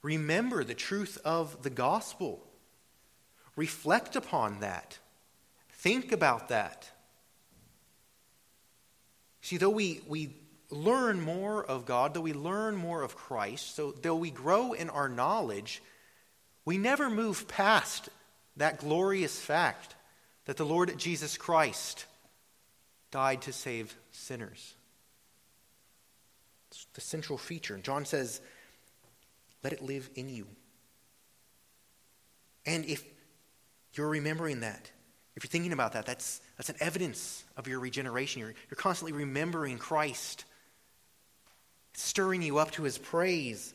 Remember 0.02 0.64
the 0.64 0.74
truth 0.74 1.18
of 1.26 1.64
the 1.64 1.70
gospel. 1.70 2.44
Reflect 3.56 4.16
upon 4.16 4.60
that. 4.60 5.00
Think 5.72 6.12
about 6.12 6.50
that. 6.50 6.90
See, 9.42 9.58
though 9.58 9.70
we, 9.70 10.02
we 10.08 10.36
learn 10.70 11.20
more 11.20 11.64
of 11.64 11.86
God, 11.86 12.14
though 12.14 12.22
we 12.22 12.34
learn 12.34 12.76
more 12.76 13.02
of 13.02 13.16
Christ, 13.16 13.76
so 13.76 13.92
though 13.92 14.16
we 14.16 14.32
grow 14.32 14.74
in 14.74 14.90
our 14.90 15.10
knowledge, 15.10 15.82
we 16.64 16.78
never 16.78 17.10
move 17.10 17.48
past 17.48 18.10
that 18.58 18.80
glorious 18.80 19.40
fact 19.40 19.96
that 20.46 20.58
the 20.58 20.66
Lord 20.66 20.96
Jesus 20.98 21.38
Christ 21.38 22.06
died 23.10 23.42
to 23.44 23.54
save 23.54 23.96
sinners 24.12 24.76
the 26.94 27.02
central 27.02 27.38
feature. 27.38 27.78
John 27.78 28.06
says, 28.06 28.42
let 29.64 29.74
it 29.74 29.82
live 29.82 30.10
in 30.16 30.30
you. 30.30 30.48
And 32.66 32.86
if 32.86 33.04
you're 33.94 34.10
remembering 34.10 34.62
that, 34.62 34.92
if 35.36 35.44
you're 35.44 35.50
thinking 35.50 35.74
about 35.74 35.94
that, 35.94 36.06
that's, 36.06 36.42
that's 36.58 36.70
an 36.70 36.76
evidence 36.80 37.44
of 37.58 37.68
your 37.68 37.80
regeneration. 37.80 38.42
You're, 38.42 38.54
you're 38.70 38.76
constantly 38.76 39.18
remembering 39.18 39.78
Christ, 39.78 40.46
stirring 41.94 42.42
you 42.42 42.58
up 42.58 42.72
to 42.72 42.84
his 42.84 42.98
praise. 42.98 43.74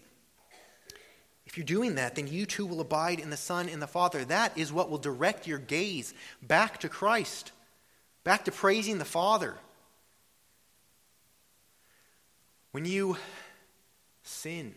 If 1.47 1.57
you're 1.57 1.65
doing 1.65 1.95
that, 1.95 2.15
then 2.15 2.27
you 2.27 2.45
too 2.45 2.67
will 2.67 2.81
abide 2.81 3.21
in 3.21 3.31
the 3.31 3.37
Son 3.37 3.69
and 3.69 3.81
the 3.81 3.87
Father. 3.87 4.25
That 4.25 4.57
is 4.59 4.73
what 4.73 4.91
will 4.91 4.99
direct 4.99 5.47
your 5.47 5.59
gaze 5.59 6.13
back 6.43 6.81
to 6.81 6.89
Christ, 6.89 7.53
back 8.25 8.45
to 8.45 8.53
praising 8.53 8.99
the 8.99 9.05
Father. 9.05 9.55
When 12.77 12.85
you 12.85 13.17
sin, 14.23 14.75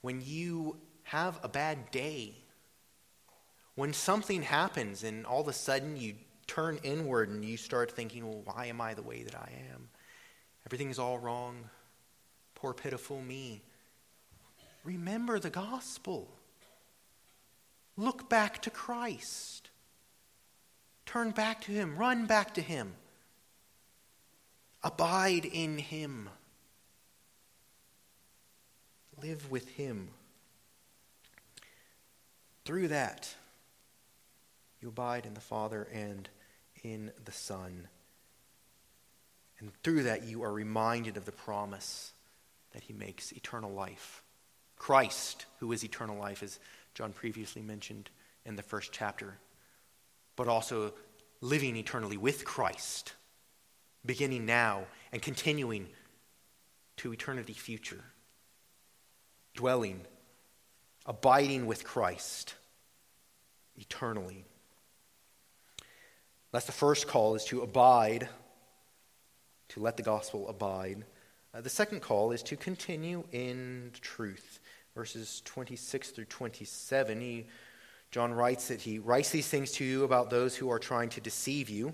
when 0.00 0.22
you 0.24 0.78
have 1.02 1.38
a 1.42 1.50
bad 1.50 1.90
day, 1.90 2.32
when 3.74 3.92
something 3.92 4.40
happens 4.40 5.04
and 5.04 5.26
all 5.26 5.42
of 5.42 5.48
a 5.48 5.52
sudden 5.52 5.98
you 5.98 6.14
turn 6.46 6.78
inward 6.82 7.28
and 7.28 7.44
you 7.44 7.58
start 7.58 7.92
thinking, 7.92 8.26
well, 8.26 8.40
why 8.46 8.64
am 8.68 8.80
I 8.80 8.94
the 8.94 9.02
way 9.02 9.22
that 9.22 9.34
I 9.34 9.50
am? 9.70 9.90
Everything's 10.64 10.98
all 10.98 11.18
wrong. 11.18 11.68
Poor, 12.54 12.72
pitiful 12.72 13.20
me. 13.20 13.60
Remember 14.82 15.38
the 15.38 15.50
gospel. 15.50 16.26
Look 17.98 18.30
back 18.30 18.62
to 18.62 18.70
Christ. 18.70 19.68
Turn 21.04 21.32
back 21.32 21.60
to 21.64 21.70
Him. 21.70 21.98
Run 21.98 22.24
back 22.24 22.54
to 22.54 22.62
Him. 22.62 22.94
Abide 24.84 25.46
in 25.46 25.78
Him. 25.78 26.28
Live 29.22 29.50
with 29.50 29.66
Him. 29.70 30.10
Through 32.66 32.88
that, 32.88 33.34
you 34.82 34.88
abide 34.88 35.24
in 35.24 35.32
the 35.32 35.40
Father 35.40 35.88
and 35.90 36.28
in 36.82 37.12
the 37.24 37.32
Son. 37.32 37.88
And 39.58 39.72
through 39.82 40.02
that, 40.02 40.24
you 40.24 40.42
are 40.42 40.52
reminded 40.52 41.16
of 41.16 41.24
the 41.24 41.32
promise 41.32 42.12
that 42.72 42.82
He 42.82 42.92
makes 42.92 43.32
eternal 43.32 43.72
life. 43.72 44.22
Christ, 44.76 45.46
who 45.60 45.72
is 45.72 45.82
eternal 45.82 46.18
life, 46.18 46.42
as 46.42 46.60
John 46.92 47.14
previously 47.14 47.62
mentioned 47.62 48.10
in 48.44 48.56
the 48.56 48.62
first 48.62 48.92
chapter, 48.92 49.38
but 50.36 50.46
also 50.46 50.92
living 51.40 51.74
eternally 51.76 52.18
with 52.18 52.44
Christ 52.44 53.14
beginning 54.04 54.46
now 54.46 54.84
and 55.12 55.22
continuing 55.22 55.88
to 56.96 57.12
eternity 57.12 57.52
future. 57.52 58.04
Dwelling, 59.54 60.00
abiding 61.06 61.66
with 61.66 61.84
Christ 61.84 62.54
eternally. 63.76 64.44
That's 66.52 66.66
the 66.66 66.72
first 66.72 67.08
call 67.08 67.34
is 67.34 67.44
to 67.46 67.62
abide, 67.62 68.28
to 69.70 69.80
let 69.80 69.96
the 69.96 70.02
gospel 70.02 70.48
abide. 70.48 71.04
Uh, 71.52 71.60
the 71.60 71.70
second 71.70 72.00
call 72.00 72.32
is 72.32 72.42
to 72.44 72.56
continue 72.56 73.24
in 73.32 73.90
truth. 74.00 74.60
Verses 74.94 75.42
26 75.44 76.10
through 76.10 76.24
27, 76.26 77.20
he, 77.20 77.46
John 78.12 78.32
writes 78.32 78.68
that 78.68 78.80
he 78.80 79.00
writes 79.00 79.30
these 79.30 79.48
things 79.48 79.72
to 79.72 79.84
you 79.84 80.04
about 80.04 80.30
those 80.30 80.54
who 80.54 80.70
are 80.70 80.78
trying 80.78 81.08
to 81.10 81.20
deceive 81.20 81.68
you, 81.68 81.92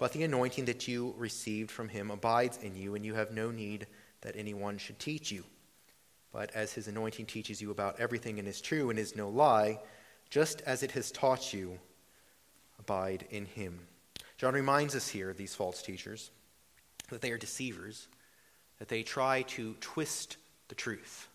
but 0.00 0.12
the 0.14 0.22
anointing 0.22 0.64
that 0.64 0.88
you 0.88 1.14
received 1.18 1.70
from 1.70 1.90
him 1.90 2.10
abides 2.10 2.56
in 2.62 2.74
you, 2.74 2.94
and 2.94 3.04
you 3.04 3.12
have 3.12 3.32
no 3.32 3.50
need 3.50 3.86
that 4.22 4.34
anyone 4.34 4.78
should 4.78 4.98
teach 4.98 5.30
you. 5.30 5.44
But 6.32 6.50
as 6.54 6.72
his 6.72 6.88
anointing 6.88 7.26
teaches 7.26 7.60
you 7.60 7.70
about 7.70 8.00
everything 8.00 8.38
and 8.38 8.48
is 8.48 8.62
true 8.62 8.88
and 8.88 8.98
is 8.98 9.14
no 9.14 9.28
lie, 9.28 9.78
just 10.30 10.62
as 10.62 10.82
it 10.82 10.92
has 10.92 11.12
taught 11.12 11.52
you, 11.52 11.78
abide 12.78 13.26
in 13.28 13.44
him. 13.44 13.78
John 14.38 14.54
reminds 14.54 14.96
us 14.96 15.06
here, 15.06 15.34
these 15.34 15.54
false 15.54 15.82
teachers, 15.82 16.30
that 17.10 17.20
they 17.20 17.30
are 17.30 17.36
deceivers, 17.36 18.08
that 18.78 18.88
they 18.88 19.02
try 19.02 19.42
to 19.42 19.74
twist 19.82 20.38
the 20.68 20.74
truth. 20.74 21.28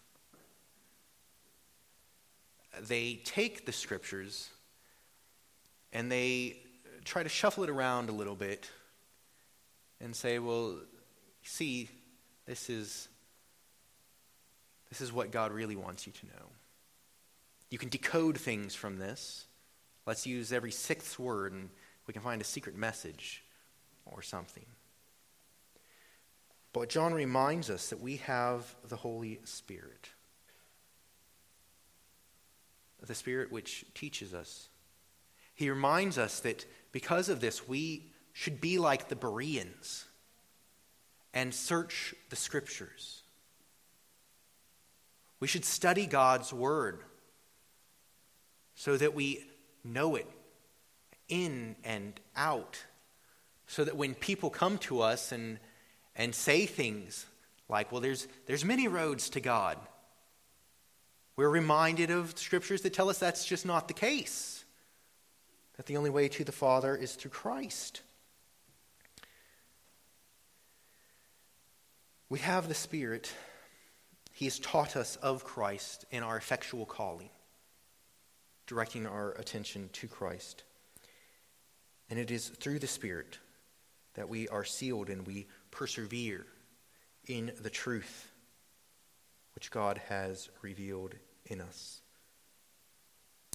They 2.81 3.21
take 3.25 3.67
the 3.67 3.71
scriptures 3.71 4.49
and 5.93 6.11
they 6.11 6.64
try 7.05 7.23
to 7.23 7.29
shuffle 7.29 7.63
it 7.63 7.69
around 7.69 8.09
a 8.09 8.11
little 8.11 8.35
bit 8.35 8.69
and 10.01 10.15
say, 10.15 10.39
well, 10.39 10.77
see, 11.43 11.87
this 12.45 12.69
is, 12.69 13.07
this 14.89 15.01
is 15.01 15.13
what 15.13 15.31
God 15.31 15.51
really 15.51 15.75
wants 15.75 16.05
you 16.05 16.13
to 16.13 16.25
know. 16.25 16.49
You 17.69 17.77
can 17.77 17.89
decode 17.89 18.37
things 18.37 18.75
from 18.75 18.97
this. 18.97 19.45
Let's 20.05 20.25
use 20.25 20.51
every 20.51 20.71
sixth 20.71 21.17
word 21.17 21.53
and 21.53 21.69
we 22.07 22.13
can 22.13 22.21
find 22.21 22.41
a 22.41 22.45
secret 22.45 22.75
message 22.75 23.43
or 24.05 24.21
something. 24.21 24.65
But 26.73 26.89
John 26.89 27.13
reminds 27.13 27.69
us 27.69 27.89
that 27.89 28.01
we 28.01 28.17
have 28.17 28.75
the 28.87 28.97
Holy 28.97 29.39
Spirit. 29.45 30.09
The 33.01 33.15
Spirit 33.15 33.51
which 33.51 33.85
teaches 33.93 34.33
us. 34.33 34.67
He 35.53 35.69
reminds 35.69 36.17
us 36.17 36.41
that 36.41 36.65
because 36.95 37.27
of 37.27 37.41
this, 37.41 37.67
we 37.67 38.05
should 38.31 38.61
be 38.61 38.77
like 38.77 39.09
the 39.09 39.17
Bereans 39.17 40.05
and 41.33 41.53
search 41.53 42.15
the 42.29 42.37
Scriptures. 42.37 43.21
We 45.41 45.47
should 45.49 45.65
study 45.65 46.05
God's 46.05 46.53
Word 46.53 47.01
so 48.75 48.95
that 48.95 49.13
we 49.13 49.43
know 49.83 50.15
it 50.15 50.25
in 51.27 51.75
and 51.83 52.17
out, 52.33 52.81
so 53.67 53.83
that 53.83 53.97
when 53.97 54.15
people 54.15 54.49
come 54.49 54.77
to 54.77 55.01
us 55.01 55.33
and, 55.33 55.59
and 56.15 56.33
say 56.33 56.65
things 56.65 57.25
like, 57.67 57.91
well, 57.91 57.99
there's, 57.99 58.25
there's 58.45 58.63
many 58.63 58.87
roads 58.87 59.31
to 59.31 59.41
God, 59.41 59.77
we're 61.35 61.49
reminded 61.49 62.09
of 62.09 62.39
scriptures 62.39 62.83
that 62.83 62.93
tell 62.93 63.09
us 63.09 63.19
that's 63.19 63.43
just 63.43 63.65
not 63.65 63.89
the 63.89 63.93
case, 63.93 64.64
that 65.77 65.85
the 65.85 65.97
only 65.97 66.09
way 66.09 66.27
to 66.29 66.43
the 66.43 66.51
Father 66.51 66.95
is 66.95 67.15
through 67.15 67.31
Christ. 67.31 68.01
We 72.29 72.39
have 72.39 72.67
the 72.67 72.73
Spirit. 72.73 73.31
He 74.31 74.45
has 74.45 74.59
taught 74.59 74.95
us 74.95 75.15
of 75.17 75.43
Christ 75.43 76.05
in 76.11 76.23
our 76.23 76.37
effectual 76.37 76.85
calling 76.85 77.29
directing 78.67 79.05
our 79.05 79.31
attention 79.33 79.89
to 79.93 80.07
Christ. 80.07 80.63
And 82.09 82.19
it 82.19 82.31
is 82.31 82.49
through 82.49 82.79
the 82.79 82.87
Spirit 82.87 83.39
that 84.15 84.29
we 84.29 84.47
are 84.47 84.63
sealed 84.63 85.09
and 85.09 85.25
we 85.25 85.47
persevere 85.71 86.45
in 87.27 87.51
the 87.61 87.69
truth 87.69 88.31
which 89.55 89.71
God 89.71 90.01
has 90.09 90.49
revealed 90.61 91.15
in 91.45 91.61
us. 91.61 92.01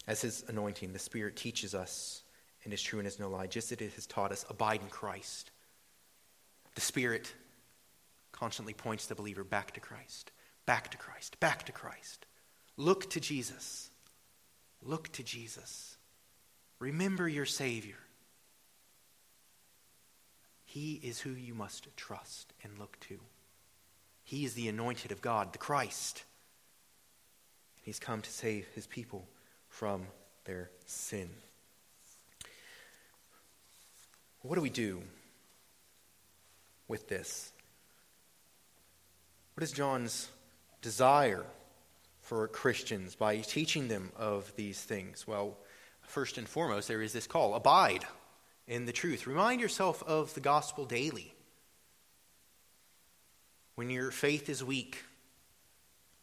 As 0.07 0.21
His 0.21 0.45
anointing, 0.49 0.93
the 0.93 0.99
Spirit 0.99 1.37
teaches 1.37 1.75
us 1.75 2.23
and 2.65 2.73
is 2.73 2.83
true 2.83 2.99
and 2.99 3.09
is 3.09 3.19
no 3.19 3.29
lie, 3.29 3.47
just 3.47 3.73
as 3.73 3.81
it 3.81 3.93
has 3.95 4.07
taught 4.07 4.33
us, 4.33 4.45
abide 4.49 4.81
in 4.83 4.89
Christ. 4.89 5.51
The 6.75 6.81
Spirit 6.81 7.33
constantly 8.33 8.75
points 8.75 9.07
the 9.07 9.15
believer 9.15 9.45
back 9.45 9.73
to 9.73 9.81
Christ, 9.81 10.31
back 10.67 10.91
to 10.91 10.99
Christ, 10.99 11.39
back 11.41 11.65
to 11.65 11.73
Christ. 11.73 12.27
Look 12.77 13.11
to 13.11 13.21
Jesus. 13.21 13.91
Look 14.83 15.13
to 15.13 15.23
Jesus. 15.23 15.97
Remember 16.79 17.29
your 17.29 17.47
Savior. 17.47 17.99
He 20.65 21.01
is 21.03 21.21
who 21.21 21.31
you 21.31 21.53
must 21.53 21.89
trust 21.97 22.53
and 22.63 22.79
look 22.79 22.99
to. 23.01 23.19
He 24.23 24.45
is 24.45 24.55
the 24.55 24.69
anointed 24.69 25.11
of 25.13 25.21
God, 25.21 25.53
the 25.53 25.59
Christ. 25.59 26.25
He's 27.83 27.99
come 27.99 28.23
to 28.23 28.31
save 28.31 28.67
his 28.75 28.87
people 28.87 29.27
from 29.71 30.03
their 30.45 30.71
sin. 30.85 31.31
What 34.43 34.57
do 34.57 34.61
we 34.61 34.71
do 34.71 35.03
with 36.89 37.09
this? 37.09 37.53
What 39.55 39.65
is 39.65 39.73
John's 39.73 40.29
desire 40.83 41.45
for 42.23 42.47
Christians 42.49 43.15
by 43.15 43.39
teaching 43.39 43.89
them 43.89 44.11
of 44.17 44.53
these 44.57 44.81
things? 44.81 45.27
Well, 45.27 45.57
first 46.03 46.37
and 46.37 46.49
foremost, 46.49 46.89
there 46.89 47.03
is 47.03 47.13
this 47.13 47.27
call 47.27 47.55
abide 47.55 48.05
in 48.67 48.87
the 48.87 48.93
truth. 48.93 49.27
Remind 49.27 49.61
yourself 49.61 50.03
of 50.03 50.35
the 50.35 50.41
gospel 50.41 50.85
daily. 50.85 51.35
When 53.77 53.91
your 53.91 54.11
faith 54.11 54.49
is 54.49 54.65
weak, 54.65 55.03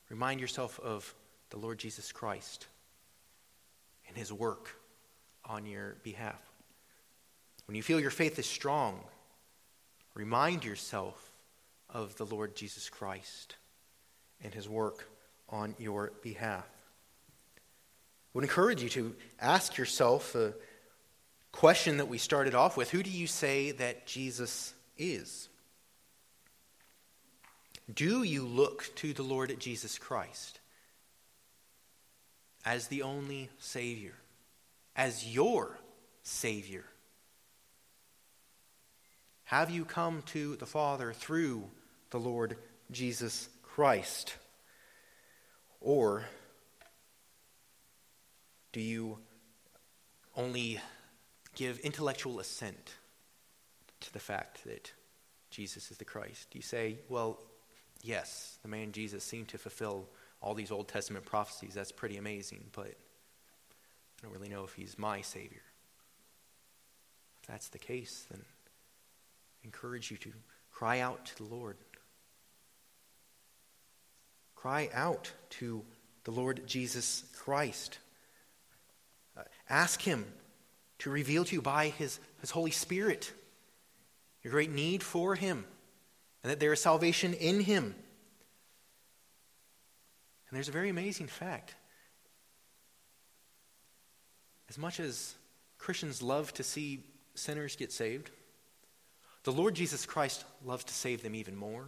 remind 0.10 0.42
yourself 0.42 0.80
of 0.80 1.14
the 1.50 1.58
Lord 1.58 1.78
Jesus 1.78 2.12
Christ 2.12 2.68
and 4.08 4.18
his 4.18 4.32
work 4.32 4.76
on 5.46 5.66
your 5.66 5.96
behalf. 6.04 6.42
When 7.66 7.76
you 7.76 7.84
feel 7.84 8.00
your 8.00 8.12
faith 8.12 8.40
is 8.40 8.46
strong, 8.46 9.00
remind 10.14 10.64
yourself 10.64 11.32
of 11.90 12.16
the 12.18 12.26
Lord 12.26 12.56
Jesus 12.56 12.90
Christ 12.90 13.56
and 14.44 14.54
his 14.54 14.68
work 14.68 15.10
on 15.50 15.76
your 15.78 16.12
behalf. 16.22 16.68
I 17.58 17.62
would 18.34 18.44
encourage 18.44 18.84
you 18.84 18.90
to 18.90 19.16
ask 19.42 19.78
yourself 19.78 20.36
a 20.36 20.54
question 21.52 21.98
that 21.98 22.08
we 22.08 22.18
started 22.18 22.54
off 22.54 22.78
with 22.78 22.92
Who 22.92 23.04
do 23.04 23.10
you 23.10 23.28
say 23.28 23.72
that 23.72 24.06
Jesus 24.06 24.74
is? 24.98 25.50
Do 27.94 28.24
you 28.24 28.46
look 28.46 28.94
to 28.98 29.14
the 29.14 29.24
Lord 29.24 29.56
Jesus 29.60 29.98
Christ 29.98 30.60
as 32.68 32.88
the 32.88 33.02
only 33.02 33.50
Savior, 33.60 34.14
as 34.94 35.26
your 35.26 35.80
Savior? 36.22 36.84
Have 39.46 39.72
you 39.72 39.86
come 39.86 40.22
to 40.34 40.58
the 40.58 40.66
Father 40.66 41.14
through 41.14 41.64
the 42.10 42.20
Lord 42.20 42.58
Jesus 42.92 43.48
Christ? 43.64 44.36
Or 45.80 46.26
do 48.74 48.82
you 48.82 49.18
only 50.36 50.82
give 51.56 51.80
intellectual 51.80 52.42
assent 52.42 52.96
to 54.02 54.12
the 54.12 54.20
fact 54.20 54.66
that 54.66 54.92
Jesus 55.52 55.90
is 55.90 55.98
the 55.98 56.04
Christ? 56.04 56.50
Do 56.52 56.58
you 56.58 56.64
say, 56.64 56.98
well, 57.08 57.40
yes, 58.04 58.60
the 58.62 58.68
man 58.68 58.92
Jesus 58.92 59.24
seemed 59.24 59.48
to 59.48 59.58
fulfill 59.58 60.10
all 60.42 60.54
these 60.54 60.72
Old 60.72 60.88
Testament 60.88 61.26
prophecies. 61.26 61.74
That's 61.74 61.92
pretty 61.92 62.18
amazing, 62.18 62.66
but 62.74 62.88
I 62.88 64.24
don't 64.24 64.34
really 64.34 64.50
know 64.50 64.64
if 64.64 64.74
he's 64.74 64.98
my 64.98 65.22
Savior. 65.22 65.64
If 67.42 67.48
that's 67.48 67.70
the 67.70 67.80
case, 67.80 68.26
then 68.32 68.42
I 68.42 69.66
encourage 69.66 70.12
you 70.12 70.18
to 70.18 70.32
cry 70.72 71.00
out 71.00 71.26
to 71.26 71.38
the 71.38 71.56
Lord 71.56 71.78
Cry 74.58 74.90
out 74.92 75.32
to 75.52 75.84
the 76.24 76.32
Lord 76.32 76.64
Jesus 76.66 77.24
Christ. 77.38 78.00
Uh, 79.38 79.44
ask 79.70 80.02
Him 80.02 80.26
to 81.00 81.12
reveal 81.12 81.46
to 81.46 81.56
you 81.56 81.62
by 81.62 81.90
His, 81.90 82.20
His 82.42 82.50
Holy 82.50 82.72
Spirit 82.72 83.32
your 84.42 84.52
great 84.52 84.72
need 84.72 85.04
for 85.04 85.36
Him 85.36 85.64
and 86.42 86.52
that 86.52 86.60
there 86.60 86.74
is 86.74 86.82
salvation 86.82 87.34
in 87.36 87.60
Him. 87.60 87.94
And 90.50 90.56
there's 90.56 90.70
a 90.70 90.74
very 90.74 90.90
amazing 90.90 91.28
fact. 91.28 91.76
As 94.70 94.78
much 94.78 95.00
as 95.00 95.36
Christians 95.78 96.22
love 96.22 96.54
to 96.56 96.64
see 96.64 97.04
sinners 97.36 97.76
get 97.76 97.92
saved, 97.92 98.32
the 99.44 99.52
Lord 99.52 99.76
Jesus 99.76 100.06
Christ 100.06 100.46
loves 100.66 100.84
to 100.86 100.94
save 100.94 101.24
them 101.24 101.36
even 101.36 101.56
more. 101.56 101.88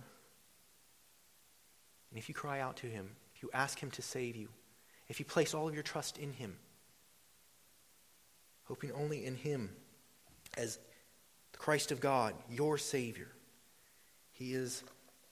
And 2.09 2.17
if 2.17 2.29
you 2.29 2.35
cry 2.35 2.59
out 2.59 2.77
to 2.77 2.87
him, 2.87 3.09
if 3.35 3.43
you 3.43 3.49
ask 3.53 3.79
him 3.79 3.91
to 3.91 4.01
save 4.01 4.35
you, 4.35 4.49
if 5.07 5.19
you 5.19 5.25
place 5.25 5.53
all 5.53 5.67
of 5.67 5.73
your 5.73 5.83
trust 5.83 6.17
in 6.17 6.33
him, 6.33 6.57
hoping 8.65 8.91
only 8.91 9.25
in 9.25 9.35
him, 9.35 9.69
as 10.57 10.77
the 11.51 11.57
Christ 11.57 11.91
of 11.91 11.99
God, 11.99 12.33
your 12.49 12.77
Savior. 12.77 13.27
He 14.31 14.53
is 14.53 14.83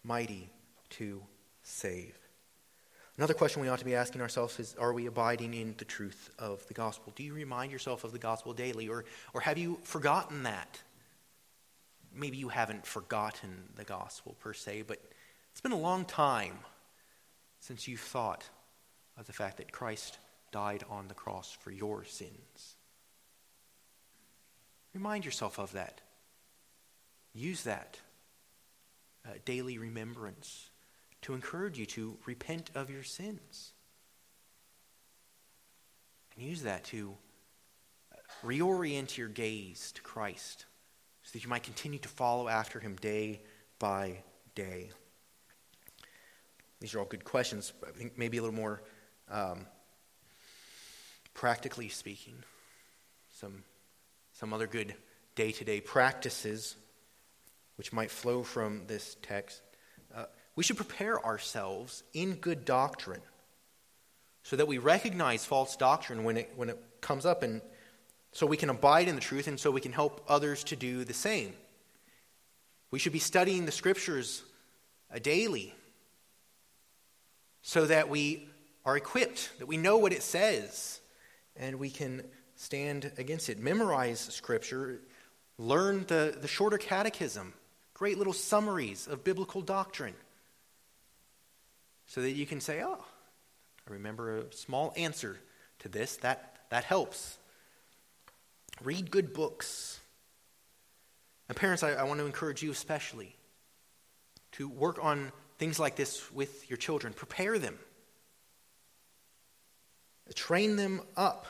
mighty 0.03 0.49
to 0.91 1.21
save. 1.63 2.17
Another 3.17 3.33
question 3.33 3.63
we 3.63 3.67
ought 3.67 3.79
to 3.79 3.85
be 3.85 3.95
asking 3.95 4.21
ourselves 4.21 4.59
is 4.59 4.75
Are 4.79 4.93
we 4.93 5.07
abiding 5.07 5.55
in 5.55 5.73
the 5.77 5.85
truth 5.85 6.29
of 6.37 6.65
the 6.67 6.75
gospel? 6.75 7.11
Do 7.15 7.23
you 7.23 7.33
remind 7.33 7.71
yourself 7.71 8.03
of 8.03 8.11
the 8.11 8.19
gospel 8.19 8.53
daily, 8.53 8.87
or, 8.87 9.05
or 9.33 9.41
have 9.41 9.57
you 9.57 9.79
forgotten 9.81 10.43
that? 10.43 10.81
Maybe 12.13 12.37
you 12.37 12.49
haven't 12.49 12.85
forgotten 12.85 13.69
the 13.75 13.83
gospel 13.83 14.35
per 14.39 14.53
se, 14.53 14.83
but 14.83 15.01
it's 15.51 15.61
been 15.61 15.71
a 15.71 15.79
long 15.79 16.05
time 16.05 16.59
since 17.59 17.87
you've 17.87 17.99
thought 17.99 18.47
of 19.17 19.25
the 19.25 19.33
fact 19.33 19.57
that 19.57 19.71
Christ 19.71 20.19
died 20.51 20.83
on 20.87 21.07
the 21.07 21.15
cross 21.15 21.51
for 21.59 21.71
your 21.71 22.03
sins. 22.05 22.75
Remind 24.93 25.25
yourself 25.25 25.59
of 25.59 25.71
that. 25.73 26.01
Use 27.33 27.63
that 27.63 27.99
uh, 29.25 29.31
daily 29.43 29.79
remembrance 29.79 30.69
to 31.27 31.33
encourage 31.33 31.77
you 31.77 31.85
to 31.85 32.17
repent 32.25 32.71
of 32.73 32.89
your 32.89 33.03
sins. 33.03 33.73
And 36.33 36.45
use 36.47 36.61
that 36.61 36.85
to 36.85 37.17
reorient 38.45 39.17
your 39.17 39.27
gaze 39.27 39.91
to 39.95 40.01
Christ 40.01 40.65
so 41.23 41.31
that 41.33 41.43
you 41.43 41.49
might 41.49 41.63
continue 41.63 41.99
to 41.99 42.07
follow 42.07 42.47
after 42.47 42.79
him 42.79 42.95
day 42.95 43.41
by 43.77 44.23
day. 44.55 44.89
These 46.79 46.95
are 46.95 46.99
all 46.99 47.05
good 47.05 47.25
questions. 47.25 47.73
I 47.85 47.91
think 47.91 48.17
maybe 48.17 48.37
a 48.37 48.41
little 48.41 48.55
more 48.55 48.81
um, 49.29 49.65
practically 51.33 51.89
speaking, 51.89 52.35
some, 53.35 53.65
some 54.31 54.53
other 54.53 54.67
good 54.67 54.95
day 55.35 55.51
to 55.51 55.65
day 55.65 55.81
practices 55.81 56.77
which 57.75 57.91
might 57.91 58.11
flow 58.11 58.43
from 58.43 58.87
this 58.87 59.17
text. 59.21 59.61
We 60.57 60.63
should 60.63 60.75
prepare 60.75 61.23
ourselves 61.23 62.03
in 62.15 62.33
good 62.33 62.65
doctrine 62.65 63.21
so 64.41 64.55
that 64.55 64.67
we 64.67 64.79
recognize 64.79 65.45
false 65.45 65.75
doctrine 65.75 66.23
when 66.23 66.35
it, 66.37 66.51
when 66.55 66.69
it 66.69 66.83
comes 66.99 67.27
up 67.27 67.43
and 67.43 67.61
so 68.31 68.47
we 68.47 68.57
can 68.57 68.71
abide 68.71 69.07
in 69.07 69.13
the 69.13 69.21
truth 69.21 69.47
and 69.47 69.59
so 69.59 69.69
we 69.69 69.81
can 69.81 69.93
help 69.93 70.25
others 70.27 70.63
to 70.65 70.75
do 70.75 71.03
the 71.03 71.13
same. 71.13 71.53
We 72.89 72.97
should 72.97 73.13
be 73.13 73.19
studying 73.19 73.67
the 73.67 73.71
scriptures 73.71 74.41
uh, 75.13 75.19
daily 75.19 75.75
so 77.61 77.85
that 77.85 78.09
we 78.09 78.49
are 78.83 78.97
equipped, 78.97 79.51
that 79.59 79.67
we 79.67 79.77
know 79.77 79.97
what 79.97 80.11
it 80.11 80.23
says, 80.23 81.01
and 81.55 81.75
we 81.75 81.91
can 81.91 82.23
stand 82.55 83.11
against 83.19 83.49
it. 83.49 83.59
Memorize 83.59 84.21
Scripture, 84.21 85.01
learn 85.59 86.05
the, 86.07 86.35
the 86.41 86.47
shorter 86.47 86.79
catechism, 86.79 87.53
great 87.93 88.17
little 88.17 88.33
summaries 88.33 89.05
of 89.05 89.23
biblical 89.23 89.61
doctrine, 89.61 90.15
so 92.07 92.21
that 92.21 92.31
you 92.31 92.45
can 92.45 92.59
say, 92.61 92.81
oh, 92.83 93.03
I 93.87 93.93
remember 93.93 94.37
a 94.37 94.53
small 94.53 94.93
answer 94.97 95.37
to 95.79 95.89
this. 95.89 96.17
That, 96.17 96.55
that 96.69 96.85
helps. 96.85 97.37
Read 98.81 99.11
good 99.11 99.33
books. 99.33 99.99
And 101.49 101.57
parents, 101.57 101.83
I, 101.83 101.91
I 101.91 102.03
want 102.03 102.19
to 102.19 102.25
encourage 102.25 102.63
you 102.63 102.71
especially 102.71 103.35
to 104.53 104.67
work 104.67 105.03
on 105.03 105.31
things 105.57 105.79
like 105.79 105.95
this 105.95 106.31
with 106.31 106.69
your 106.69 106.77
children. 106.77 107.13
Prepare 107.13 107.59
them, 107.59 107.77
train 110.33 110.75
them 110.75 111.01
up 111.15 111.45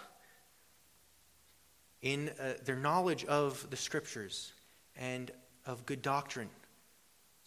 in 2.02 2.30
uh, 2.40 2.54
their 2.64 2.76
knowledge 2.76 3.26
of 3.26 3.68
the 3.70 3.78
scriptures 3.78 4.54
and 4.96 5.32
of 5.66 5.86
good 5.86 6.02
doctrine 6.02 6.50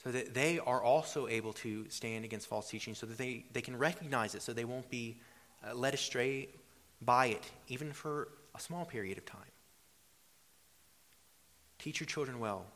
so 0.03 0.11
that 0.11 0.35
they 0.35 0.59
are 0.59 0.83
also 0.83 1.29
able 1.29 1.53
to 1.53 1.89
stand 1.91 2.25
against 2.25 2.47
false 2.47 2.69
teaching 2.69 2.95
so 2.95 3.07
that 3.07 3.19
they, 3.19 3.45
they 3.53 3.61
can 3.61 3.77
recognize 3.77 4.35
it 4.35 4.43
so 4.43 4.53
they 4.53 4.65
won't 4.65 4.89
be 4.91 5.17
uh, 5.69 5.75
led 5.75 5.95
astray 5.95 6.49
by 7.03 7.27
it 7.27 7.51
even 7.69 7.93
for 7.93 8.29
a 8.55 8.61
small 8.61 8.85
period 8.85 9.19
of 9.19 9.27
time 9.27 9.41
teach 11.79 12.01
your 12.01 12.07
children 12.07 12.39
well 12.41 12.67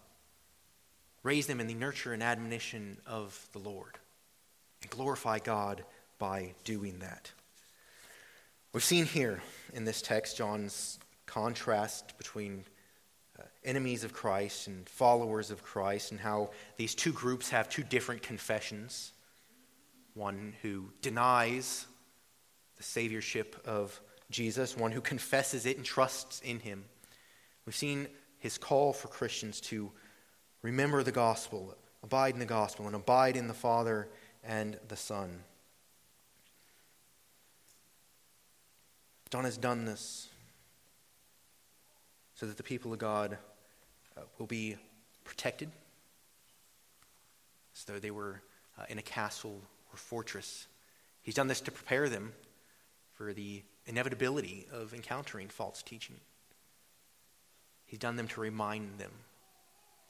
Raise 1.25 1.47
them 1.47 1.59
in 1.59 1.67
the 1.67 1.75
nurture 1.75 2.13
and 2.13 2.23
admonition 2.23 2.99
of 3.07 3.49
the 3.53 3.59
Lord. 3.59 3.99
And 4.83 4.91
glorify 4.91 5.39
God 5.39 5.83
by 6.19 6.53
doing 6.65 6.99
that. 6.99 7.33
We've 8.75 8.85
seen 8.85 9.07
here 9.07 9.43
in 9.73 9.87
this 9.87 10.03
text 10.03 10.37
John's 10.37 10.99
contrast 11.25 12.19
between 12.19 12.65
Uh, 13.39 13.43
enemies 13.65 14.05
of 14.05 14.13
Christ 14.13 14.69
and 14.69 14.89
followers 14.89 15.51
of 15.51 15.63
Christ, 15.63 16.13
and 16.13 16.21
how 16.21 16.51
these 16.77 16.95
two 16.95 17.13
groups 17.13 17.51
have 17.51 17.69
two 17.69 17.83
different 17.83 18.23
confessions. 18.23 19.13
One 20.15 20.55
who 20.63 20.91
denies 21.03 21.87
the 22.77 22.83
saviorship 22.85 23.61
of 23.65 24.01
Jesus, 24.31 24.77
one 24.77 24.93
who 24.93 25.01
confesses 25.01 25.67
it 25.67 25.77
and 25.77 25.85
trusts 25.85 26.41
in 26.43 26.61
him. 26.61 26.85
We've 27.67 27.75
seen 27.75 28.07
his 28.39 28.59
call 28.59 28.93
for 28.93 29.09
Christians 29.09 29.61
to 29.63 29.91
Remember 30.65 31.03
the 31.03 31.13
gospel, 31.13 31.77
abide 32.03 32.33
in 32.33 32.41
the 32.41 32.47
gospel, 32.47 32.87
and 32.87 32.97
abide 32.97 33.37
in 33.37 33.49
the 33.49 33.53
Father 33.53 34.09
and 34.43 34.79
the 34.89 34.97
Son. 34.97 35.45
John 39.29 39.45
has 39.45 39.59
done 39.59 39.85
this 39.85 40.31
so 42.35 42.47
that 42.47 42.57
the 42.57 42.63
people 42.63 42.93
of 42.93 42.99
God 42.99 43.39
uh, 44.17 44.23
will 44.39 44.47
be 44.47 44.77
protected, 45.25 45.71
as 47.75 47.85
though 47.85 47.99
they 47.99 48.11
were 48.11 48.43
uh, 48.79 48.85
in 48.89 48.99
a 48.99 49.03
castle 49.03 49.61
or 49.93 49.97
fortress. 49.97 50.67
He's 51.23 51.35
done 51.35 51.49
this 51.49 51.61
to 51.63 51.73
prepare 51.73 52.09
them 52.09 52.33
for 53.15 53.33
the 53.33 53.63
inevitability 53.87 54.67
of 54.73 54.93
encountering 54.93 55.49
false 55.49 55.83
teaching. 55.83 56.17
He's 57.87 57.99
done 57.99 58.17
them 58.17 58.29
to 58.29 58.41
remind 58.41 58.99
them 58.99 59.13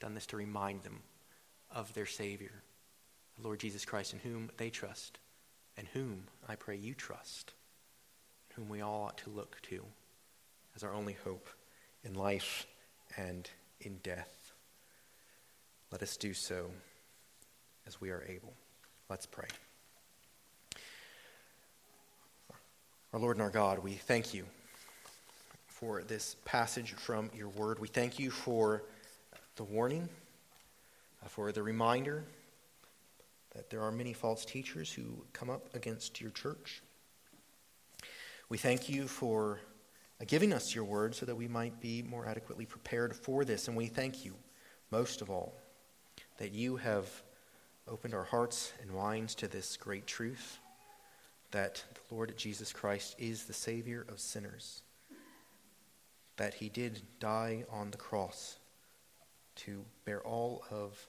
done 0.04 0.14
this 0.14 0.26
to 0.26 0.36
remind 0.36 0.82
them 0.82 1.00
of 1.70 1.94
their 1.94 2.04
Savior, 2.04 2.62
the 3.38 3.42
Lord 3.42 3.58
Jesus 3.58 3.86
Christ, 3.86 4.12
in 4.12 4.18
whom 4.18 4.50
they 4.58 4.68
trust, 4.68 5.18
and 5.78 5.86
whom 5.88 6.24
I 6.46 6.56
pray 6.56 6.76
you 6.76 6.92
trust, 6.92 7.54
whom 8.54 8.68
we 8.68 8.82
all 8.82 9.04
ought 9.04 9.16
to 9.18 9.30
look 9.30 9.62
to 9.62 9.82
as 10.76 10.84
our 10.84 10.92
only 10.92 11.16
hope 11.24 11.48
in 12.05 12.14
life 12.14 12.66
and 13.16 13.48
in 13.80 13.98
death. 14.02 14.52
Let 15.90 16.02
us 16.02 16.16
do 16.16 16.34
so 16.34 16.70
as 17.86 18.00
we 18.00 18.11
are 18.11 18.24
able. 18.28 18.52
Let's 19.09 19.26
pray. 19.26 19.48
Our 23.12 23.20
Lord 23.20 23.36
and 23.36 23.42
our 23.42 23.50
God, 23.50 23.78
we 23.78 23.92
thank 23.92 24.34
you 24.34 24.44
for 25.68 26.02
this 26.02 26.36
passage 26.44 26.92
from 26.94 27.30
your 27.34 27.48
word. 27.48 27.78
We 27.78 27.88
thank 27.88 28.18
you 28.18 28.30
for 28.30 28.82
the 29.57 29.64
warning, 29.64 30.09
uh, 31.22 31.28
for 31.28 31.52
the 31.52 31.62
reminder 31.62 32.24
that 33.55 33.70
there 33.70 33.82
are 33.82 33.92
many 33.92 34.12
false 34.12 34.44
teachers 34.44 34.92
who 34.92 35.05
come 35.32 35.48
up 35.48 35.72
against 35.74 36.20
your 36.20 36.30
church. 36.30 36.82
We 38.48 38.59
thank 38.59 38.88
you 38.88 39.07
for 39.07 39.61
giving 40.24 40.52
us 40.52 40.74
your 40.74 40.84
word 40.84 41.14
so 41.14 41.26
that 41.26 41.36
we 41.36 41.48
might 41.48 41.80
be 41.80 42.02
more 42.02 42.26
adequately 42.26 42.66
prepared 42.66 43.14
for 43.14 43.44
this. 43.44 43.68
And 43.68 43.76
we 43.76 43.86
thank 43.86 44.24
you, 44.24 44.34
most 44.90 45.22
of 45.22 45.30
all, 45.30 45.54
that 46.38 46.52
you 46.52 46.76
have 46.76 47.22
opened 47.88 48.14
our 48.14 48.24
hearts 48.24 48.72
and 48.80 48.90
minds 48.90 49.34
to 49.36 49.48
this 49.48 49.76
great 49.76 50.06
truth 50.06 50.58
that 51.50 51.84
the 51.94 52.14
Lord 52.14 52.36
Jesus 52.36 52.72
Christ 52.72 53.14
is 53.18 53.44
the 53.44 53.52
Savior 53.52 54.04
of 54.08 54.18
sinners, 54.18 54.82
that 56.36 56.54
he 56.54 56.68
did 56.68 57.02
die 57.20 57.64
on 57.70 57.92
the 57.92 57.96
cross 57.96 58.58
to 59.56 59.84
bear 60.04 60.20
all 60.22 60.64
of 60.70 61.06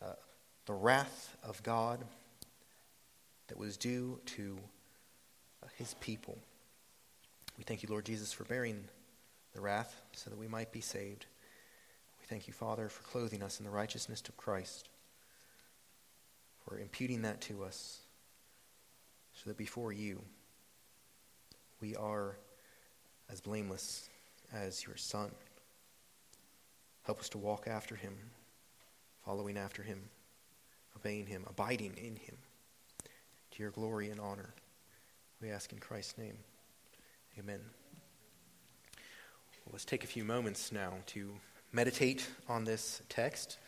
uh, 0.00 0.14
the 0.64 0.72
wrath 0.72 1.36
of 1.42 1.62
God 1.62 2.02
that 3.48 3.58
was 3.58 3.76
due 3.76 4.20
to 4.24 4.58
uh, 5.62 5.66
his 5.76 5.94
people. 6.00 6.38
We 7.56 7.64
thank 7.64 7.82
you, 7.82 7.88
Lord 7.88 8.04
Jesus, 8.04 8.32
for 8.32 8.44
bearing 8.44 8.84
the 9.54 9.60
wrath 9.60 10.00
so 10.12 10.30
that 10.30 10.38
we 10.38 10.48
might 10.48 10.72
be 10.72 10.80
saved. 10.80 11.26
We 12.20 12.26
thank 12.26 12.46
you, 12.46 12.52
Father, 12.52 12.88
for 12.88 13.02
clothing 13.04 13.42
us 13.42 13.58
in 13.58 13.64
the 13.64 13.70
righteousness 13.70 14.22
of 14.28 14.36
Christ, 14.36 14.88
for 16.64 16.78
imputing 16.78 17.22
that 17.22 17.40
to 17.42 17.64
us, 17.64 18.00
so 19.34 19.50
that 19.50 19.56
before 19.56 19.92
you 19.92 20.20
we 21.80 21.94
are 21.96 22.36
as 23.30 23.40
blameless 23.40 24.08
as 24.52 24.86
your 24.86 24.96
Son. 24.96 25.30
Help 27.02 27.20
us 27.20 27.28
to 27.30 27.38
walk 27.38 27.66
after 27.68 27.94
him, 27.94 28.14
following 29.24 29.58
after 29.58 29.82
him, 29.82 30.00
obeying 30.96 31.26
him, 31.26 31.44
abiding 31.48 31.92
in 31.98 32.16
him, 32.16 32.36
to 33.50 33.62
your 33.62 33.70
glory 33.70 34.08
and 34.10 34.18
honor. 34.18 34.54
We 35.42 35.50
ask 35.50 35.72
in 35.72 35.78
Christ's 35.78 36.16
name. 36.16 36.38
Amen. 37.36 37.60
Well, 39.64 39.72
let's 39.72 39.84
take 39.84 40.04
a 40.04 40.06
few 40.06 40.24
moments 40.24 40.70
now 40.70 40.92
to 41.06 41.32
meditate 41.72 42.28
on 42.48 42.64
this 42.64 43.02
text 43.08 43.58